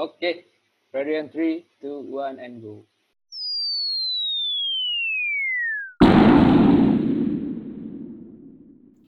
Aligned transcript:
Oke, 0.00 0.48
ready 0.96 1.20
and 1.20 1.28
three, 1.28 1.68
two, 1.76 2.00
one, 2.08 2.40
and 2.40 2.64
go. 2.64 2.88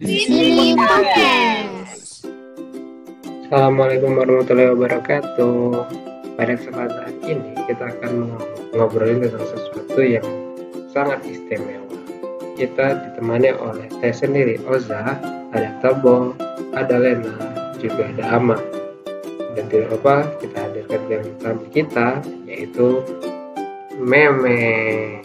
Sini 0.05 0.77
Podcast. 0.77 2.29
Assalamualaikum 3.49 4.21
warahmatullahi 4.21 4.77
wabarakatuh. 4.77 5.57
Pada 6.37 6.61
kesempatan 6.61 7.09
ini 7.25 7.57
kita 7.65 7.89
akan 7.97 8.37
ngobrolin 8.77 9.25
tentang 9.25 9.49
sesuatu 9.49 10.05
yang 10.05 10.29
sangat 10.93 11.25
istimewa. 11.25 11.89
Kita 12.61 13.01
ditemani 13.01 13.57
oleh 13.57 13.89
saya 14.05 14.13
sendiri 14.13 14.61
Oza, 14.69 15.17
ada 15.57 15.73
Tobo, 15.81 16.37
ada 16.77 17.01
Lena, 17.01 17.33
juga 17.81 18.13
ada 18.13 18.37
Ama. 18.37 18.72
Dan 19.53 19.65
tidak 19.69 19.89
lupa 19.93 20.25
kita 20.41 20.59
hadirkan 20.65 21.03
yang 21.13 21.25
tamu 21.41 21.67
kita 21.69 22.09
yaitu 22.49 23.05
Meme. 24.01 25.21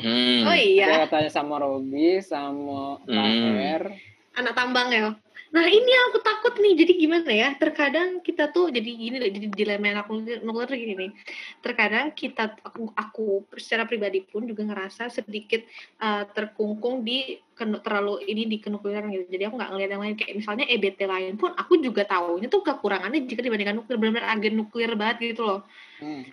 Hmm. 0.00 0.48
Oh 0.48 0.56
iya, 0.56 1.04
Saya 1.04 1.06
tanya 1.12 1.30
sama 1.32 1.60
Robi, 1.60 2.20
sama 2.24 2.96
Hmm. 3.04 3.92
Anak 4.36 4.54
tambang 4.56 4.88
ya. 4.88 5.12
Nah 5.50 5.66
ini 5.66 5.90
yang 5.90 6.04
aku 6.14 6.22
takut 6.22 6.54
nih, 6.62 6.78
jadi 6.78 6.92
gimana 6.94 7.30
ya? 7.34 7.48
Terkadang 7.58 8.22
kita 8.22 8.54
tuh 8.54 8.70
jadi 8.70 8.86
gini, 8.86 9.18
jadi 9.18 9.48
dilema 9.50 9.98
anak 9.98 10.06
nuklir, 10.06 10.38
nuklir 10.46 10.70
gini 10.78 10.94
nih. 10.94 11.10
Terkadang 11.58 12.14
kita, 12.14 12.54
aku, 12.62 12.94
aku 12.94 13.26
secara 13.58 13.82
pribadi 13.82 14.22
pun 14.22 14.46
juga 14.46 14.62
ngerasa 14.62 15.10
sedikit 15.10 15.66
uh, 15.98 16.22
terkungkung 16.30 17.02
di 17.02 17.34
terlalu 17.58 18.24
ini 18.30 18.46
di 18.46 18.62
kenukliran 18.62 19.10
gitu. 19.10 19.26
Jadi 19.26 19.42
aku 19.50 19.54
nggak 19.58 19.70
ngeliat 19.74 19.90
yang 19.90 20.02
lain 20.06 20.14
kayak 20.16 20.34
misalnya 20.38 20.64
EBT 20.70 21.00
lain 21.04 21.34
pun 21.34 21.50
aku 21.52 21.82
juga 21.82 22.06
tahunya 22.06 22.48
tuh 22.48 22.62
kekurangannya 22.64 23.26
jika 23.26 23.42
dibandingkan 23.42 23.76
nuklir 23.76 23.98
benar-benar 24.00 24.32
agen 24.32 24.54
nuklir 24.54 24.94
banget 24.94 25.34
gitu 25.34 25.42
loh. 25.44 25.60
Hmm. 25.98 26.24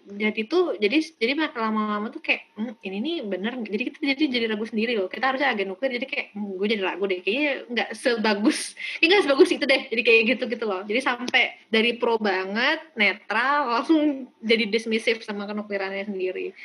Jadi 0.00 0.40
tuh 0.48 0.80
jadi 0.80 0.96
jadi 1.20 1.32
lama-lama 1.54 2.08
tuh 2.08 2.24
kayak 2.24 2.56
"Hmm, 2.56 2.72
ini 2.80 2.98
nih 3.04 3.16
bener. 3.28 3.52
Jadi 3.62 3.82
kita 3.92 3.98
jadi 4.16 4.24
jadi 4.32 4.46
ragu 4.50 4.64
sendiri 4.64 4.96
loh. 4.96 5.06
Kita 5.12 5.30
harusnya 5.30 5.52
agen 5.52 5.70
nuklir 5.70 5.92
jadi 6.00 6.06
kayak 6.08 6.26
"Hmm, 6.34 6.56
gue 6.56 6.66
jadi 6.66 6.82
ragu 6.82 7.04
deh. 7.06 7.20
Kayaknya 7.20 7.52
nggak 7.68 7.88
sebagus 7.94 8.58
kayaknya 8.98 9.14
nggak 9.14 9.24
sebagus 9.28 9.50
itu 9.52 9.64
deh. 9.68 9.82
Jadi 9.92 10.02
kayak 10.02 10.20
gitu 10.36 10.44
gitu 10.48 10.64
loh. 10.64 10.80
Jadi 10.88 11.00
sampai 11.04 11.42
dari 11.68 11.90
pro 12.00 12.16
banget 12.16 12.80
netral 12.96 13.58
langsung 13.78 14.30
jadi 14.40 14.64
dismissive 14.66 15.20
sama 15.22 15.44
kenuklirannya 15.44 16.08
sendiri. 16.08 16.56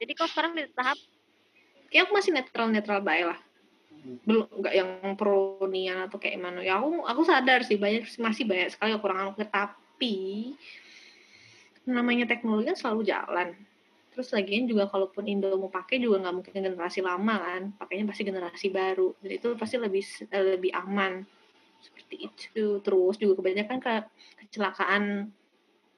Jadi 0.00 0.12
kau 0.16 0.26
sekarang 0.26 0.56
di 0.56 0.64
tahap? 0.72 0.96
Ya 1.92 2.06
aku 2.08 2.14
masih 2.16 2.32
netral 2.32 2.70
netral 2.72 3.02
baik 3.04 3.34
lah 3.34 3.40
belum 4.00 4.48
nggak 4.48 4.74
yang 4.74 4.90
pro 5.16 5.60
nian 5.68 6.08
atau 6.08 6.16
kayak 6.16 6.40
mana 6.40 6.64
ya 6.64 6.80
aku 6.80 7.04
aku 7.04 7.22
sadar 7.24 7.60
sih 7.64 7.76
banyak 7.76 8.08
masih 8.16 8.44
banyak 8.48 8.72
sekali 8.72 8.96
kekurangan 8.96 9.32
nuklir 9.32 9.48
tapi 9.52 10.16
namanya 11.88 12.28
teknologi 12.28 12.72
kan 12.72 12.78
selalu 12.78 13.02
jalan. 13.08 13.48
Terus 14.10 14.34
lagian 14.34 14.66
juga 14.66 14.90
kalaupun 14.90 15.24
Indo 15.30 15.54
mau 15.54 15.70
pakai 15.70 16.02
juga 16.02 16.18
nggak 16.20 16.34
mungkin 16.34 16.52
generasi 16.52 17.00
lama 17.00 17.34
kan. 17.38 17.62
Pakainya 17.78 18.10
pasti 18.10 18.22
generasi 18.26 18.66
baru. 18.68 19.14
Jadi 19.22 19.34
itu 19.38 19.48
pasti 19.54 19.76
lebih 19.78 20.04
eh, 20.28 20.44
lebih 20.58 20.72
aman. 20.74 21.22
Seperti 21.80 22.16
itu. 22.26 22.82
Terus 22.82 23.16
juga 23.16 23.40
kebanyakan 23.40 23.78
ke 23.78 23.92
kecelakaan 24.46 25.30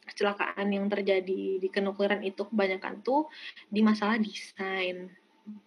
kecelakaan 0.02 0.66
yang 0.68 0.90
terjadi 0.90 1.62
di 1.62 1.68
kenukliran 1.72 2.20
itu 2.26 2.42
kebanyakan 2.44 3.00
tuh 3.00 3.32
di 3.72 3.80
masalah 3.80 4.20
desain. 4.20 5.08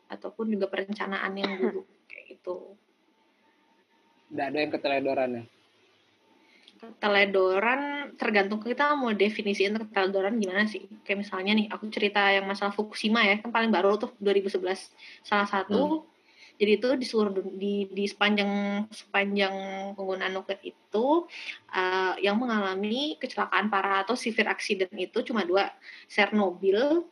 Ataupun 0.07 0.53
juga 0.53 0.69
perencanaan 0.69 1.33
yang 1.33 1.57
buruk 1.57 1.89
kayak 2.05 2.37
gitu. 2.37 2.77
Nggak 4.29 4.45
ada 4.53 4.57
yang 4.61 4.71
keteledoran 4.71 5.29
ya. 5.33 5.43
Keteledoran 6.97 8.13
tergantung 8.15 8.61
kita 8.61 8.93
mau 8.93 9.11
definisiin 9.13 9.75
keteledoran 9.89 10.37
gimana 10.37 10.69
sih. 10.69 10.85
Kayak 11.01 11.25
misalnya 11.25 11.51
nih 11.57 11.67
aku 11.69 11.89
cerita 11.89 12.21
yang 12.29 12.45
masalah 12.45 12.71
Fukushima 12.73 13.25
ya 13.25 13.41
kan 13.41 13.49
paling 13.49 13.71
baru 13.73 13.97
tuh 13.97 14.13
2011 14.21 14.61
salah 15.25 15.47
satu 15.49 16.05
jadi 16.55 16.79
itu 16.79 16.89
di 16.95 17.05
seluruh 17.05 17.35
di 17.59 17.91
di 17.91 18.05
sepanjang 18.07 18.83
sepanjang 18.87 19.55
penggunaan 19.99 20.31
nuklir 20.31 20.59
itu 20.63 21.27
eh, 21.67 22.13
yang 22.23 22.39
mengalami 22.39 23.19
kecelakaan 23.19 23.67
parah 23.67 24.07
atau 24.07 24.15
severe 24.15 24.47
accident 24.47 24.91
itu 24.95 25.19
cuma 25.27 25.43
dua 25.43 25.67
Chernobyl 26.07 27.03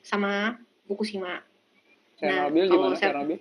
sama 0.00 0.56
Fukushima. 0.88 1.44
Chernobyl 2.16 2.64
kalau 2.72 2.88
gimana 2.88 2.96
Cher- 2.96 3.12
Chernobyl? 3.12 3.38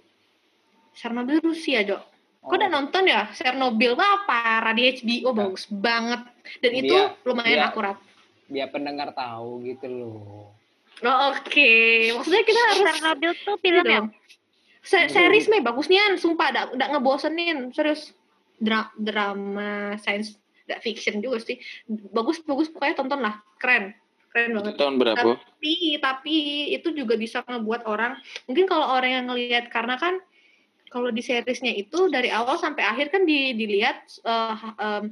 Chernobyl 0.91 1.37
Rusia 1.39 1.79
Jo 1.87 2.16
Oh, 2.39 2.47
Kau 2.47 2.55
udah 2.55 2.69
nonton 2.69 3.03
ya 3.03 3.27
Chernobyl 3.31 3.97
parah 4.23 4.71
di 4.71 4.87
HBO 4.93 5.33
bagus 5.33 5.67
banget 5.67 6.21
dan 6.59 6.71
itu 6.71 6.95
lumayan 7.23 7.59
dia- 7.59 7.67
akurat. 7.67 7.97
biar 8.47 8.71
pendengar 8.71 9.11
tahu 9.11 9.59
gitu 9.61 9.85
loh. 9.85 10.55
Oh, 10.99 11.17
Oke, 11.29 11.69
maksudnya 12.09 12.41
kita 12.41 12.59
harus 12.63 12.79
Chernobyl 12.95 13.31
tuh 13.37 13.55
film 13.59 13.83
ya? 13.83 13.99
dong. 13.99 14.07
Se- 14.79 15.11
series 15.11 15.45
meh 15.45 15.59
bagus 15.59 15.91
nian, 15.91 16.15
sumpah 16.15 16.47
udah, 16.49 16.63
udah 16.71 16.87
ngebosenin, 16.95 17.75
serius. 17.75 18.15
Dra- 18.57 18.89
drama, 18.95 19.99
science, 19.99 20.39
nggak 20.63 20.79
fiction 20.79 21.19
juga 21.19 21.37
sih. 21.37 21.59
Bagus 21.85 22.39
bagus 22.41 22.71
pokoknya 22.71 22.95
tonton 22.95 23.19
lah, 23.19 23.37
keren. 23.59 23.91
Keren 24.31 24.55
banget. 24.55 24.73
tahun 24.79 24.95
berapa? 24.95 25.21
Tapi 25.37 25.73
tapi 25.99 26.35
itu 26.71 26.89
juga 26.91 27.13
bisa 27.13 27.43
ngebuat 27.43 27.83
orang 27.83 28.15
mungkin 28.45 28.65
kalau 28.65 28.87
orang 28.87 29.11
yang 29.11 29.25
ngelihat 29.27 29.67
karena 29.67 29.97
kan 29.97 30.17
kalau 30.87 31.09
di 31.11 31.21
seriesnya 31.23 31.71
itu 31.73 32.07
dari 32.07 32.31
awal 32.31 32.55
sampai 32.57 32.83
akhir 32.83 33.11
kan 33.11 33.23
di, 33.27 33.53
dilihat 33.53 33.97
eh, 34.23 34.55
em, 34.79 35.03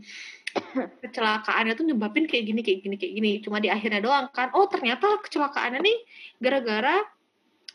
kecelakaannya 1.03 1.73
tuh 1.75 1.85
nyebabin 1.87 2.25
kayak 2.27 2.45
gini 2.47 2.61
kayak 2.63 2.79
gini 2.83 2.95
kayak 2.95 3.13
gini 3.19 3.31
cuma 3.43 3.59
di 3.59 3.67
akhirnya 3.67 3.99
doang 3.99 4.31
kan 4.31 4.51
oh 4.55 4.65
ternyata 4.71 5.19
kecelakaannya 5.19 5.83
nih 5.83 5.97
gara-gara 6.39 7.03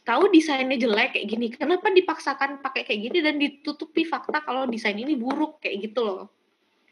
tahu 0.01 0.33
desainnya 0.33 0.81
jelek 0.81 1.13
kayak 1.13 1.27
gini 1.29 1.47
kenapa 1.53 1.93
dipaksakan 1.93 2.65
pakai 2.65 2.89
kayak 2.89 3.01
gini 3.11 3.19
dan 3.21 3.37
ditutupi 3.37 4.09
fakta 4.09 4.41
kalau 4.41 4.65
desain 4.65 4.97
ini 4.97 5.13
buruk 5.15 5.61
kayak 5.61 5.93
gitu 5.93 6.01
loh 6.03 6.33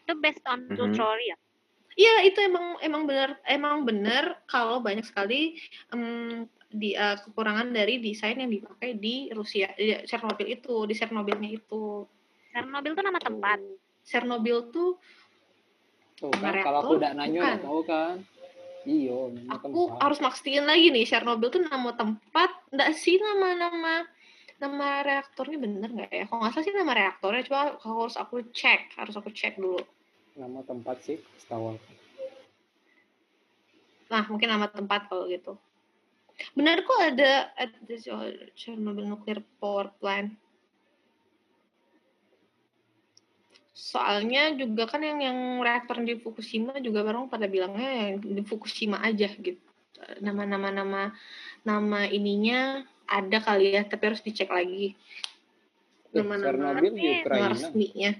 Itu 0.04 0.16
based 0.20 0.44
on 0.48 0.68
true 0.72 0.88
Mhm. 0.88 0.96
story 0.96 1.24
ya? 1.28 1.36
Iya 1.98 2.14
itu 2.30 2.38
emang 2.46 2.78
emang 2.80 3.02
benar 3.10 3.42
emang 3.42 3.82
benar 3.82 4.40
kalau 4.46 4.78
banyak 4.78 5.02
sekali 5.02 5.58
em, 5.90 6.46
di 6.68 6.92
eh, 6.92 7.16
kekurangan 7.16 7.72
dari 7.72 7.96
desain 7.98 8.36
yang 8.36 8.52
dipakai 8.52 9.00
di 9.00 9.32
Rusia 9.32 9.72
di 9.72 9.96
Chernobyl 10.04 10.48
itu 10.52 10.74
di 10.84 10.94
Chernobylnya 10.94 11.50
itu 11.50 12.04
Chernobyl 12.52 12.92
tuh 12.92 13.04
nama 13.04 13.20
tempat. 13.20 13.58
Chernobyl 14.04 14.68
tuh 14.68 15.00
Tuh 16.18 16.34
kan, 16.34 16.50
kalau 16.66 16.82
aku 16.82 16.98
reaktor 16.98 16.98
udah 16.98 17.12
nanya 17.14 17.40
udah 17.40 17.60
tahu 17.62 17.80
kan. 17.86 18.14
Iya, 18.88 19.18
nama 19.30 19.54
aku 19.54 19.80
tempat. 19.86 19.98
harus 20.02 20.18
mastiin 20.18 20.64
lagi 20.68 20.86
nih 20.92 21.04
Chernobyl 21.08 21.48
tuh 21.48 21.62
nama 21.64 21.90
tempat 21.96 22.50
enggak 22.74 22.90
sih 22.98 23.16
nama 23.16 23.48
nama 23.56 23.94
nama 24.58 24.88
reaktornya 25.06 25.56
bener 25.56 25.88
nggak 25.94 26.10
ya? 26.10 26.24
Kalau 26.26 26.40
nggak 26.42 26.52
salah 26.52 26.64
sih 26.66 26.74
nama 26.74 26.92
reaktornya, 26.92 27.42
coba 27.46 27.62
harus 27.78 28.14
aku 28.18 28.42
cek, 28.50 28.98
harus 28.98 29.14
aku 29.14 29.30
cek 29.30 29.56
dulu. 29.56 29.80
nama 30.38 30.62
tempat 30.62 31.02
sih, 31.02 31.18
setahu 31.38 31.74
aku. 31.74 31.90
Nah, 34.08 34.24
mungkin 34.30 34.48
nama 34.50 34.66
tempat 34.70 35.10
kalau 35.10 35.26
gitu. 35.26 35.58
Benar 36.54 36.86
kok 36.86 37.00
ada 37.02 37.50
at 37.54 37.74
the 37.86 37.98
Chernobyl 38.54 39.06
Nuclear 39.06 39.42
Power 39.58 39.90
Plant. 39.98 40.34
Soalnya 43.74 44.54
juga 44.58 44.90
kan 44.90 45.02
yang 45.02 45.22
yang 45.22 45.38
reaktor 45.62 46.02
di 46.02 46.18
Fukushima 46.18 46.82
juga 46.82 47.06
bareng 47.06 47.30
pada 47.30 47.46
bilangnya 47.46 48.10
yang 48.10 48.18
di 48.18 48.42
Fukushima 48.42 48.98
aja 48.98 49.30
gitu. 49.30 49.58
Nama-nama 50.18 50.70
nama 50.70 51.02
nama 51.62 52.00
ininya 52.06 52.82
ada 53.06 53.38
kali 53.38 53.74
ya, 53.74 53.82
tapi 53.86 54.02
harus 54.14 54.22
dicek 54.22 54.50
lagi. 54.50 54.94
Eh, 56.10 56.22
Nama-nama 56.22 56.78
Chernobyl 56.78 56.92
di 56.94 57.08
nama 57.22 57.46
resminya. 57.54 58.10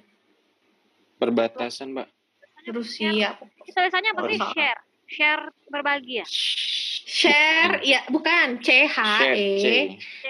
Perbatasan, 1.19 1.89
Mbak. 1.95 2.09
Rusia. 2.71 3.35
Tulisannya 3.67 4.11
apa 4.15 4.21
sih? 4.31 4.39
Baru- 4.39 4.55
Share. 4.55 4.81
Share 5.09 5.43
berbagi 5.67 6.21
ya? 6.21 6.27
Share, 7.09 7.81
ya 7.83 8.05
bukan 8.07 8.61
C 8.61 8.85
H 8.85 8.93
Share, 8.93 9.35
E 9.35 9.49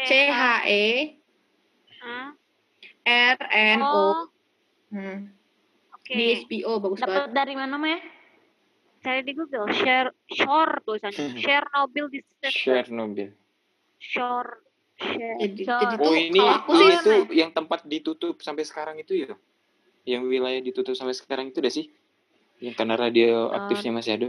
C. 0.07 0.11
H 0.25 0.43
E 0.65 0.85
Hah? 1.99 2.29
R 3.05 3.39
N 3.51 3.81
O 3.81 3.91
Oh, 3.91 4.19
Hmm. 4.89 5.29
oke. 5.93 6.09
Di 6.09 6.25
HBO 6.41 6.81
bagus 6.81 6.99
banget. 6.99 7.29
Dapat 7.29 7.33
dari 7.35 7.53
mana, 7.53 7.77
Meh? 7.77 8.01
Cari 8.99 9.21
di 9.21 9.33
Google. 9.33 9.69
Share, 9.71 10.09
shore 10.29 10.81
tulisannya. 10.81 11.37
Chernobyl 11.37 12.07
disaster. 12.09 12.49
Chernobyl. 12.49 13.31
Shore. 13.99 14.65
Share. 14.97 15.37
Jadi- 15.39 15.61
shore. 15.61 15.83
jadi 15.85 15.95
Oh, 16.01 16.15
ini 16.15 16.41
aku 16.41 16.71
oh, 16.71 16.79
sih- 16.79 16.95
itu 16.95 17.13
yang 17.35 17.51
tempat 17.51 17.85
ditutup 17.85 18.39
sampai 18.39 18.63
sekarang 18.63 18.97
itu 18.97 19.13
ya? 19.19 19.35
Yang 20.05 20.23
wilayah 20.25 20.61
ditutup 20.63 20.95
sampai 20.95 21.13
sekarang 21.13 21.51
itu 21.51 21.59
udah 21.59 21.71
sih? 21.71 21.93
Yang 22.59 22.75
karena 22.75 22.95
radio 22.97 23.53
aktifnya 23.53 23.93
masih 23.93 24.13
ada? 24.15 24.29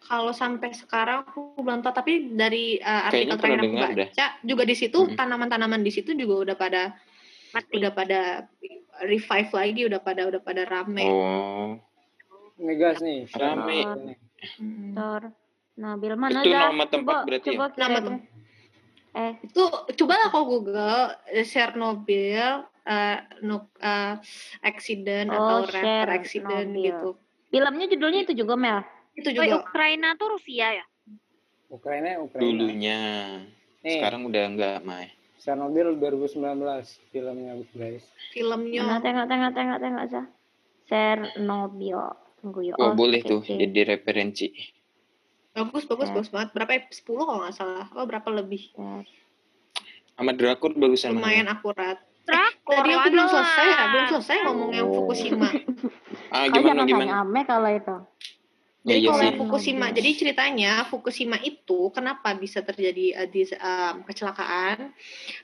Kalau 0.00 0.32
sampai 0.32 0.72
sekarang 0.72 1.22
aku 1.22 1.54
belum 1.56 1.80
tahu, 1.80 1.92
tapi 1.92 2.12
dari 2.32 2.80
uh, 2.80 3.06
artikel 3.06 3.36
terakhir 3.36 3.60
aku 3.62 3.76
baca 3.76 4.26
juga 4.42 4.62
di 4.64 4.74
situ 4.74 4.98
Mm-mm. 4.98 5.14
tanaman-tanaman 5.14 5.80
di 5.80 5.92
situ 5.92 6.12
juga 6.12 6.34
udah 6.42 6.56
pada 6.56 6.82
Mati. 7.50 7.76
udah 7.76 7.90
pada 7.90 8.20
revive 9.02 9.50
lagi, 9.50 9.80
udah 9.86 10.00
pada 10.00 10.22
udah 10.26 10.40
pada 10.40 10.62
rame. 10.64 11.04
Oh. 11.04 11.68
Nggak 12.56 12.76
gas 12.76 12.96
nih. 13.00 13.28
Rame. 13.30 13.78
Nih. 14.08 14.16
Hmm. 14.56 14.92
Tor. 14.96 15.22
Nabil 15.76 16.12
mana 16.12 16.40
Itu 16.40 16.48
dah? 16.48 16.62
nama 16.68 16.84
tempat 16.84 17.14
coba, 17.14 17.26
berarti 17.28 17.46
ya? 17.46 17.52
coba 17.56 17.66
Nama 17.72 17.98
kirim. 17.98 18.04
tem- 18.08 18.28
Eh, 19.10 19.32
itu 19.42 19.62
coba 19.98 20.14
lah 20.16 20.28
kau 20.30 20.46
Google 20.46 21.02
eh, 21.26 21.42
Chernobyl 21.42 22.62
eh, 22.86 23.18
nuk 23.42 23.66
eh, 23.76 24.14
accident 24.62 25.26
Oh, 25.28 25.34
atau 25.34 25.56
reactor 25.66 26.08
accident 26.14 26.68
gitu. 26.72 27.08
filmnya 27.50 27.90
judulnya 27.90 28.20
itu 28.22 28.38
juga 28.38 28.54
Mel. 28.54 28.86
Itu 29.20 29.28
Oh, 29.30 29.34
juga. 29.36 29.56
Ukraina 29.60 30.08
tuh 30.16 30.28
Rusia 30.32 30.66
ya? 30.74 30.84
Ukraina, 31.68 32.18
Ukraina. 32.18 32.40
Dulunya. 32.42 33.00
Nih, 33.80 34.00
Sekarang 34.00 34.26
udah 34.26 34.42
enggak, 34.44 34.78
Mai. 34.82 35.12
Chernobyl 35.36 35.96
2019 35.96 36.36
filmnya 37.08 37.56
guys. 37.70 38.04
filmnya 38.28 38.80
Mana 38.82 39.00
tengok 39.00 39.26
tengok 39.26 39.52
tengok 39.54 39.78
tengok 39.78 40.04
sah. 40.06 40.26
Chernobyl. 40.84 42.00
Tunggu 42.36 42.60
ya. 42.62 42.74
Oh, 42.76 42.92
boleh 42.92 43.20
oke, 43.20 43.28
tuh 43.28 43.38
oke. 43.40 43.52
jadi 43.54 43.80
referensi. 43.90 44.52
bagus 45.50 45.82
bagus 45.84 46.08
Ya. 46.08 46.14
bagus 46.14 46.30
banget. 46.30 46.48
Berapa 46.52 46.72
ep- 46.74 46.92
10 46.92 47.24
kalau 47.24 47.40
nggak 47.40 47.54
salah. 47.54 47.86
Oh 47.92 48.04
berapa 48.04 48.28
lebih? 48.30 48.68
Cher- 48.70 49.08
Sama 50.12 50.32
drakor 50.32 50.72
bagusan 50.74 51.10
mana? 51.10 51.20
Lumayan 51.22 51.48
akurat. 51.48 51.96
Drakor 52.22 52.76
Tadi 52.78 52.92
aku 52.92 53.08
belum 53.08 53.26
selesai 53.26 53.66
ya, 53.66 53.84
belum 53.88 54.06
selesai 54.10 54.36
ngomong 54.44 54.70
yang 54.70 54.86
Oh. 54.86 54.94
Fukushima. 55.02 55.48
Ah, 56.28 56.46
gimana 56.46 56.54
jangan 56.76 56.86
gimana? 56.86 57.02
tanya 57.02 57.16
Ame 57.18 57.40
kalau 57.42 57.70
itu. 57.70 57.96
Ya, 58.80 58.96
Jadi 58.96 59.00
iya 59.04 59.08
kalau 59.12 59.20
sih. 59.20 59.26
yang 59.28 59.36
Fukushima, 59.36 59.76
Chernobyl. 59.84 59.96
jadi 60.00 60.10
ceritanya 60.16 60.72
Fukushima 60.88 61.36
itu 61.44 61.78
kenapa 61.92 62.32
bisa 62.32 62.64
terjadi 62.64 63.06
uh, 63.12 63.28
dis- 63.28 63.60
um, 63.60 63.96
kecelakaan? 64.08 64.96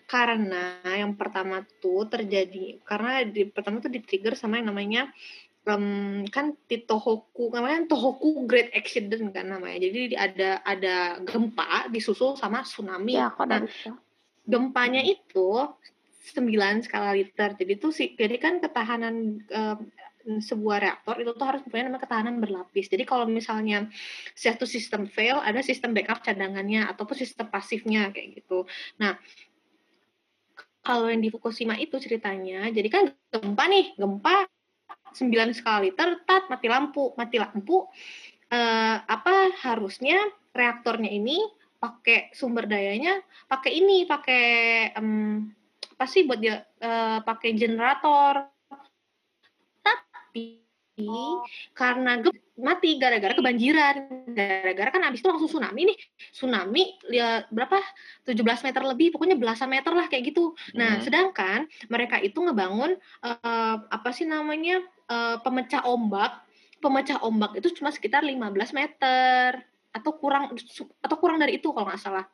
Karena 0.09 0.65
yang 0.88 1.12
pertama 1.21 1.61
tuh 1.79 2.09
terjadi 2.09 2.81
karena 2.81 3.29
di 3.29 3.44
pertama 3.44 3.77
tuh 3.79 3.93
di 3.93 4.00
trigger 4.00 4.33
sama 4.33 4.56
yang 4.56 4.73
namanya 4.73 5.12
um, 5.69 6.25
kan 6.33 6.56
di 6.65 6.81
Tohoku 6.81 7.53
namanya 7.53 7.85
Tohoku 7.85 8.49
Great 8.49 8.73
Accident 8.73 9.29
kan 9.37 9.53
namanya. 9.53 9.85
Jadi 9.85 10.17
di- 10.17 10.19
ada 10.19 10.65
ada 10.65 11.21
gempa 11.21 11.93
disusul 11.93 12.41
sama 12.41 12.65
tsunami. 12.65 13.21
Ya, 13.21 13.29
kok 13.29 13.44
Nah, 13.53 13.61
bisa. 13.69 13.93
gempanya 14.49 15.05
itu 15.05 15.69
9 16.33 16.81
skala 16.81 17.12
liter. 17.12 17.53
Jadi 17.53 17.73
tuh 17.77 17.93
sih 17.93 18.17
jadi 18.17 18.41
kan 18.41 18.65
ketahanan 18.65 19.44
sebuah 20.26 20.76
reaktor 20.82 21.23
itu 21.23 21.31
tuh 21.38 21.46
harus 21.46 21.62
punya 21.62 21.87
namanya 21.87 22.02
ketahanan 22.05 22.37
berlapis. 22.43 22.90
Jadi 22.90 23.06
kalau 23.06 23.25
misalnya 23.31 23.87
satu 24.34 24.67
sistem 24.67 25.06
fail, 25.06 25.38
ada 25.38 25.62
sistem 25.62 25.94
backup 25.94 26.20
cadangannya 26.26 26.84
ataupun 26.90 27.17
sistem 27.17 27.46
pasifnya 27.46 28.11
kayak 28.11 28.43
gitu. 28.43 28.67
Nah, 28.99 29.14
kalau 30.82 31.11
yang 31.11 31.23
di 31.23 31.31
Fukushima 31.31 31.75
itu 31.78 31.99
ceritanya, 31.99 32.70
jadi 32.70 32.88
kan 32.90 33.05
gempa 33.31 33.64
nih, 33.67 33.87
gempa 33.99 34.46
9 35.14 35.50
skala 35.56 35.82
liter, 35.87 36.23
tat 36.28 36.46
mati 36.52 36.67
lampu, 36.70 37.14
mati 37.19 37.37
lampu. 37.40 37.87
eh, 38.46 38.96
apa 39.02 39.50
harusnya 39.67 40.23
reaktornya 40.55 41.11
ini 41.11 41.43
pakai 41.82 42.31
sumber 42.31 42.64
dayanya 42.70 43.20
pakai 43.50 43.70
ini 43.75 44.06
pakai 44.06 44.44
em, 44.96 45.50
apa 45.99 46.05
sih 46.06 46.25
buat 46.25 46.38
dia 46.40 46.62
eh, 46.78 47.19
pakai 47.26 47.50
generator 47.58 48.56
tapi 50.37 51.12
karena 51.77 52.25
gem- 52.25 52.44
mati 52.56 52.97
gara-gara 52.97 53.37
kebanjiran. 53.37 53.94
Gara-gara 54.33 54.88
kan 54.88 55.03
abis 55.12 55.21
itu 55.21 55.29
langsung 55.29 55.49
tsunami 55.49 55.93
nih. 55.93 55.99
Tsunami 56.33 56.83
ya 57.12 57.44
berapa? 57.53 57.77
17 58.25 58.65
meter 58.65 58.81
lebih 58.81 59.12
pokoknya 59.12 59.37
belasan 59.37 59.69
meter 59.69 59.93
lah 59.93 60.09
kayak 60.09 60.33
gitu. 60.33 60.56
Nah 60.73 60.97
Hmm. 60.97 61.05
sedangkan 61.05 61.69
mereka 61.93 62.17
itu 62.25 62.41
ngebangun 62.41 62.97
eh, 62.97 63.77
apa 63.93 64.09
sih 64.17 64.25
namanya 64.25 64.81
eh, 65.09 65.37
pemecah 65.44 65.85
ombak. 65.85 66.44
Pemecah 66.81 67.21
ombak 67.25 67.61
itu 67.61 67.77
cuma 67.77 67.93
sekitar 67.93 68.25
15 68.25 68.73
meter 68.73 69.61
atau 69.93 70.12
kurang 70.17 70.53
atau 71.00 71.17
kurang 71.17 71.41
dari 71.41 71.56
itu 71.56 71.73
kalau 71.73 71.88
nggak 71.88 72.00
salah 72.00 72.25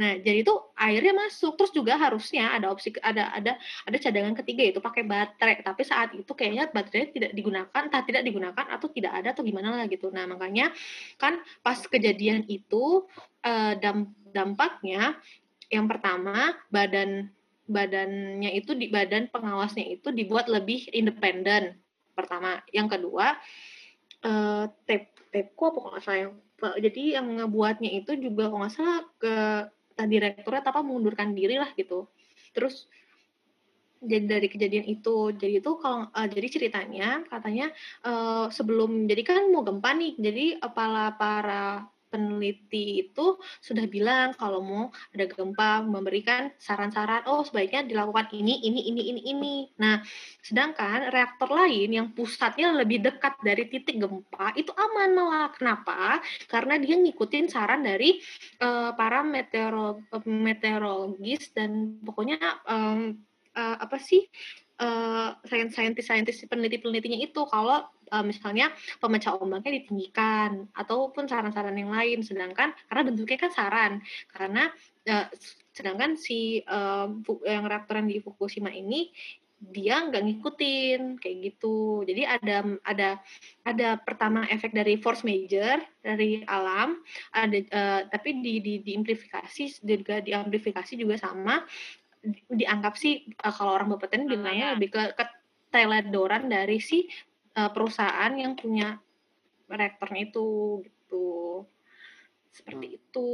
Nah, 0.00 0.16
jadi 0.16 0.40
itu 0.40 0.54
airnya 0.72 1.12
masuk. 1.12 1.60
Terus 1.60 1.72
juga 1.76 2.00
harusnya 2.00 2.56
ada 2.56 2.72
opsi 2.72 2.96
ada 3.04 3.36
ada 3.36 3.60
ada 3.60 3.96
cadangan 4.00 4.32
ketiga 4.40 4.64
yaitu 4.64 4.80
pakai 4.80 5.04
baterai. 5.04 5.60
Tapi 5.60 5.82
saat 5.84 6.16
itu 6.16 6.32
kayaknya 6.32 6.72
baterainya 6.72 7.12
tidak 7.12 7.30
digunakan, 7.36 7.80
entah 7.84 8.00
tidak 8.08 8.24
digunakan 8.24 8.64
atau 8.72 8.88
tidak 8.88 9.12
ada 9.12 9.36
atau 9.36 9.44
gimana 9.44 9.76
lah 9.76 9.84
gitu. 9.92 10.08
Nah, 10.08 10.24
makanya 10.24 10.72
kan 11.20 11.44
pas 11.60 11.76
kejadian 11.76 12.48
itu 12.48 13.04
eh, 13.44 13.76
dam- 13.76 14.16
dampaknya 14.32 15.20
yang 15.68 15.84
pertama 15.84 16.56
badan 16.72 17.28
badannya 17.70 18.50
itu 18.56 18.74
di 18.74 18.90
badan 18.90 19.28
pengawasnya 19.28 19.84
itu 19.84 20.08
dibuat 20.16 20.48
lebih 20.48 20.88
independen. 20.96 21.76
Pertama, 22.16 22.64
yang 22.72 22.88
kedua 22.88 23.36
eh 24.20 24.64
tape 24.84 25.16
tapeku 25.32 25.62
apa 25.72 25.78
nggak 25.80 26.02
salah 26.04 26.76
jadi 26.76 27.16
yang 27.16 27.40
ngebuatnya 27.40 27.90
itu 28.04 28.20
juga 28.20 28.52
kalau 28.52 28.60
nggak 28.60 28.74
salah 28.76 29.00
ke 29.16 29.36
tadi 30.00 30.16
direkturnya 30.16 30.64
apa 30.64 30.80
mengundurkan 30.80 31.36
diri 31.36 31.60
lah 31.60 31.68
gitu. 31.76 32.08
Terus 32.56 32.88
jadi 34.00 34.24
dari 34.40 34.48
kejadian 34.48 34.86
itu 34.88 35.36
jadi 35.36 35.60
itu 35.60 35.70
kalau 35.76 36.08
eh, 36.08 36.28
jadi 36.32 36.48
ceritanya 36.48 37.08
katanya 37.28 37.68
eh, 38.00 38.46
sebelum 38.48 39.04
jadi 39.04 39.22
kan 39.28 39.52
mau 39.52 39.60
gempa 39.60 39.92
nih 39.92 40.16
jadi 40.16 40.44
kepala 40.56 41.20
para 41.20 41.84
peneliti 42.10 43.06
itu 43.06 43.38
sudah 43.62 43.86
bilang 43.86 44.34
kalau 44.34 44.60
mau 44.60 44.84
ada 45.14 45.30
gempa 45.30 45.86
memberikan 45.86 46.50
saran-saran 46.58 47.24
oh 47.30 47.46
sebaiknya 47.46 47.86
dilakukan 47.86 48.34
ini 48.34 48.60
ini 48.66 48.90
ini 48.90 49.02
ini 49.14 49.22
ini. 49.30 49.56
Nah 49.78 50.02
sedangkan 50.42 51.14
reaktor 51.14 51.48
lain 51.48 51.94
yang 51.94 52.10
pusatnya 52.10 52.74
lebih 52.74 53.00
dekat 53.00 53.38
dari 53.40 53.70
titik 53.70 54.02
gempa 54.02 54.52
itu 54.58 54.74
aman 54.74 55.10
malah. 55.14 55.48
Kenapa? 55.54 56.18
Karena 56.50 56.76
dia 56.76 56.98
ngikutin 56.98 57.46
saran 57.46 57.86
dari 57.86 58.18
eh, 58.58 58.90
para 58.98 59.22
meteoro 59.22 60.02
meteorologis 60.26 61.54
dan 61.54 62.02
pokoknya 62.02 62.38
em, 62.66 63.22
eh, 63.54 63.76
apa 63.78 63.96
sih 64.02 64.26
eh, 64.80 65.30
saintis-saintis 65.70 66.48
peneliti-penelitinya 66.48 67.18
itu 67.20 67.40
kalau 67.46 67.84
eh, 68.10 68.24
misalnya 68.24 68.72
pemecah 68.98 69.36
ombaknya 69.36 69.84
ditinggikan 69.84 70.66
ataupun 70.72 71.28
saran-saran 71.28 71.76
yang 71.76 71.92
lain. 71.92 72.24
Sedangkan 72.24 72.72
karena 72.88 73.02
bentuknya 73.04 73.38
kan 73.38 73.52
saran 73.52 73.92
karena 74.32 74.72
eh, 75.04 75.28
sedangkan 75.70 76.18
si 76.18 76.60
Fu- 77.24 77.44
yang 77.46 77.64
reaktor 77.64 78.02
yang 78.02 78.10
di 78.10 78.18
Fukushima 78.18 78.74
ini 78.74 79.12
dia 79.60 80.00
nggak 80.08 80.24
ngikutin 80.24 81.20
kayak 81.20 81.36
gitu. 81.44 82.00
Jadi 82.08 82.24
ada 82.24 82.64
ada 82.80 83.10
ada 83.60 83.88
pertama 84.00 84.48
efek 84.48 84.72
dari 84.72 84.96
force 84.96 85.20
major 85.20 85.76
dari 86.00 86.40
alam 86.48 86.96
ada 87.28 87.58
eh, 87.60 88.00
tapi 88.08 88.40
di 88.40 88.64
di 88.64 88.74
diamplifikasi 88.80 89.84
juga 89.84 90.24
diamplifikasi 90.24 90.96
juga 90.96 91.20
sama 91.20 91.60
di- 92.20 92.44
dianggap 92.64 92.94
sih 93.00 93.32
eh, 93.32 93.54
kalau 93.54 93.76
orang 93.76 93.96
Bapeten 93.96 94.28
bilangnya 94.28 94.72
ya. 94.72 94.74
lebih 94.76 94.88
ke 94.92 95.02
keteledoran 95.16 96.48
dari 96.48 96.78
si 96.78 97.08
eh, 97.56 97.70
perusahaan 97.72 98.32
yang 98.36 98.54
punya 98.56 99.00
reaktornya 99.70 100.28
itu 100.28 100.80
gitu 100.84 101.64
seperti 102.50 102.98
itu 102.98 103.30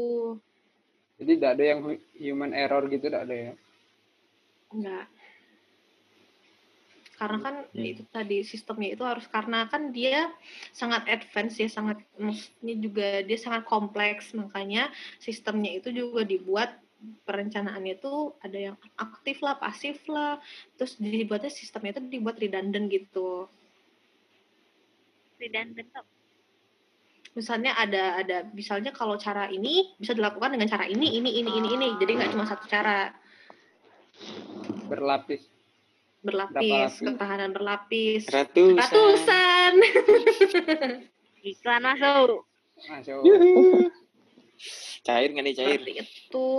Jadi 1.17 1.33
tidak 1.41 1.53
ada 1.57 1.65
yang 1.65 1.81
hu- 1.81 2.05
human 2.21 2.53
error 2.53 2.85
gitu, 2.93 3.09
tidak 3.09 3.25
ada 3.25 3.35
ya. 3.35 3.53
enggak 4.69 5.07
karena 7.17 7.39
kan 7.41 7.55
Hmm. 7.73 7.81
itu 7.97 8.05
tadi 8.13 8.45
sistemnya 8.45 8.93
itu 8.93 9.01
harus 9.01 9.25
karena 9.33 9.65
kan 9.73 9.89
dia 9.89 10.29
sangat 10.77 11.09
advance 11.09 11.57
ya 11.57 11.69
sangat 11.73 12.05
maksudnya 12.21 12.75
juga 12.77 13.09
dia 13.25 13.39
sangat 13.41 13.65
kompleks 13.65 14.37
makanya 14.37 14.93
sistemnya 15.17 15.81
itu 15.81 15.89
juga 15.97 16.29
dibuat 16.29 16.77
perencanaannya 17.25 17.95
itu 17.99 18.35
ada 18.43 18.59
yang 18.73 18.77
aktif 18.99 19.43
lah 19.43 19.57
pasif 19.59 20.03
lah 20.11 20.39
terus 20.79 20.99
dibuatnya 20.99 21.51
sistemnya 21.51 21.97
itu 21.97 22.03
dibuat 22.21 22.37
redundant 22.39 22.87
gitu 22.91 23.49
Redundant 25.37 25.89
tuh. 25.93 26.07
misalnya 27.37 27.77
ada 27.77 28.17
ada 28.17 28.37
misalnya 28.57 28.97
kalau 28.97 29.21
cara 29.21 29.53
ini 29.53 29.93
bisa 30.01 30.17
dilakukan 30.17 30.57
dengan 30.57 30.73
cara 30.73 30.89
ini 30.89 31.21
ini 31.21 31.45
ini 31.45 31.51
ini 31.53 31.69
ini 31.77 31.87
jadi 32.01 32.13
nggak 32.17 32.31
cuma 32.33 32.49
satu 32.49 32.65
cara 32.65 33.13
Berlapis. 34.89 35.45
Berlapis 36.25 36.57
lapis? 36.65 37.05
ketahanan 37.05 37.53
berlapis 37.53 38.25
Ratusan. 38.33 38.81
ratusan 38.81 39.73
Iklan 41.47 41.85
masuk. 41.87 42.43
Masuk. 42.91 43.23
Cair 45.05 45.29
nggak 45.33 45.45
nih 45.45 45.55
cair? 45.57 45.81
seperti 45.81 45.93
itu. 46.03 46.51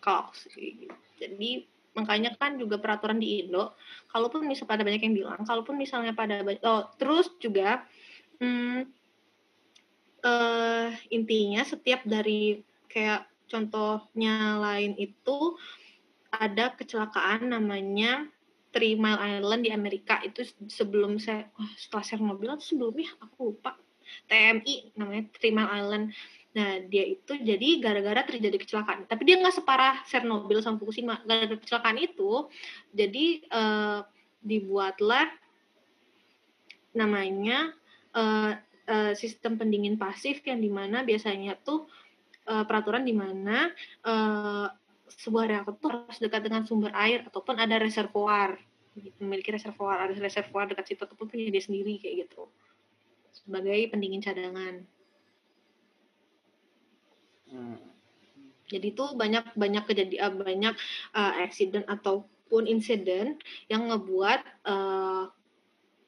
Kalau 0.00 0.24
jadi 1.20 1.50
makanya 1.90 2.30
kan 2.38 2.56
juga 2.56 2.78
peraturan 2.78 3.18
di 3.18 3.44
Indo 3.44 3.74
kalaupun 4.14 4.46
misal 4.46 4.64
pada 4.64 4.86
banyak 4.86 5.02
yang 5.04 5.16
bilang 5.26 5.42
kalaupun 5.42 5.74
misalnya 5.74 6.14
pada 6.14 6.40
oh 6.62 6.86
terus 6.96 7.28
juga 7.42 7.82
hmm, 8.38 8.86
eh, 10.22 10.88
intinya 11.10 11.66
setiap 11.66 12.06
dari 12.06 12.62
kayak 12.86 13.26
contohnya 13.50 14.56
lain 14.62 14.94
itu 14.96 15.58
ada 16.30 16.70
kecelakaan 16.78 17.50
namanya 17.50 18.30
Three 18.70 18.94
Mile 18.94 19.18
Island 19.18 19.66
di 19.66 19.70
Amerika. 19.74 20.22
Itu 20.22 20.46
sebelum 20.70 21.18
saya 21.18 21.50
wah, 21.58 21.70
setelah 21.74 22.54
atau 22.54 22.62
sebelumnya 22.62 23.10
aku 23.18 23.50
lupa. 23.50 23.74
TMI 24.26 24.94
namanya 24.98 25.26
Three 25.38 25.54
Mile 25.54 25.70
Island 25.70 26.04
nah 26.50 26.82
dia 26.82 27.06
itu 27.06 27.38
jadi 27.38 27.78
gara-gara 27.78 28.26
terjadi 28.26 28.58
kecelakaan. 28.58 29.06
Tapi 29.06 29.22
dia 29.22 29.38
nggak 29.38 29.62
separah 29.62 30.02
Chernobyl 30.10 30.58
sama 30.58 30.82
Fukushima. 30.82 31.22
Gara-gara 31.22 31.58
kecelakaan 31.62 31.98
itu 32.02 32.50
jadi 32.90 33.26
eh, 33.46 34.00
dibuatlah 34.42 35.30
namanya 36.90 37.70
eh, 38.18 38.52
eh, 38.90 39.12
sistem 39.14 39.62
pendingin 39.62 39.94
pasif 39.94 40.42
yang 40.42 40.58
di 40.58 40.70
mana 40.72 41.06
biasanya 41.06 41.54
tuh 41.62 41.86
eh, 42.50 42.64
peraturan 42.66 43.06
di 43.06 43.14
mana 43.14 43.70
eh, 44.02 44.66
sebuah 45.10 45.44
reaktor 45.46 46.06
harus 46.06 46.18
dekat 46.18 46.42
dengan 46.46 46.66
sumber 46.66 46.90
air 46.98 47.26
ataupun 47.30 47.62
ada 47.62 47.78
reservoir. 47.78 48.58
Memiliki 49.22 49.54
reservoir 49.54 50.02
ada 50.02 50.18
reservoir 50.18 50.66
dekat 50.66 50.90
situ 50.90 51.02
ataupun 51.06 51.30
punya 51.30 51.46
dia 51.46 51.62
sendiri 51.62 52.02
kayak 52.02 52.26
gitu. 52.26 52.50
Sebagai 53.30 53.86
pendingin 53.94 54.18
cadangan 54.18 54.82
Hmm. 57.50 57.78
jadi 58.70 58.94
itu 58.94 59.04
banyak 59.18 59.58
banyak 59.58 59.84
kejadian 59.90 60.38
banyak 60.38 60.74
uh, 61.10 61.32
accident 61.42 61.82
ataupun 61.90 62.70
insiden 62.70 63.42
yang 63.66 63.90
ngebuat 63.90 64.40
uh, 64.66 65.26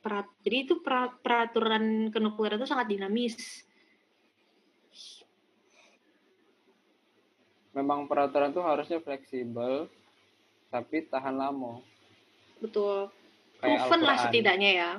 perat, 0.03 0.27
jadi 0.47 0.57
itu 0.71 0.79
pra- 0.83 1.15
peraturan 1.19 2.15
kenukleran 2.15 2.63
itu 2.63 2.71
sangat 2.71 2.91
dinamis 2.91 3.67
Memang 7.73 8.05
peraturan 8.05 8.53
tuh 8.53 8.61
harusnya 8.61 9.01
fleksibel, 9.01 9.89
tapi 10.69 11.09
tahan 11.09 11.33
lama. 11.41 11.81
betul 12.61 13.09
Kayak 13.65 13.89
proven 13.89 14.01
lah 14.05 14.17
setidaknya 14.21 14.71
ya 14.77 14.91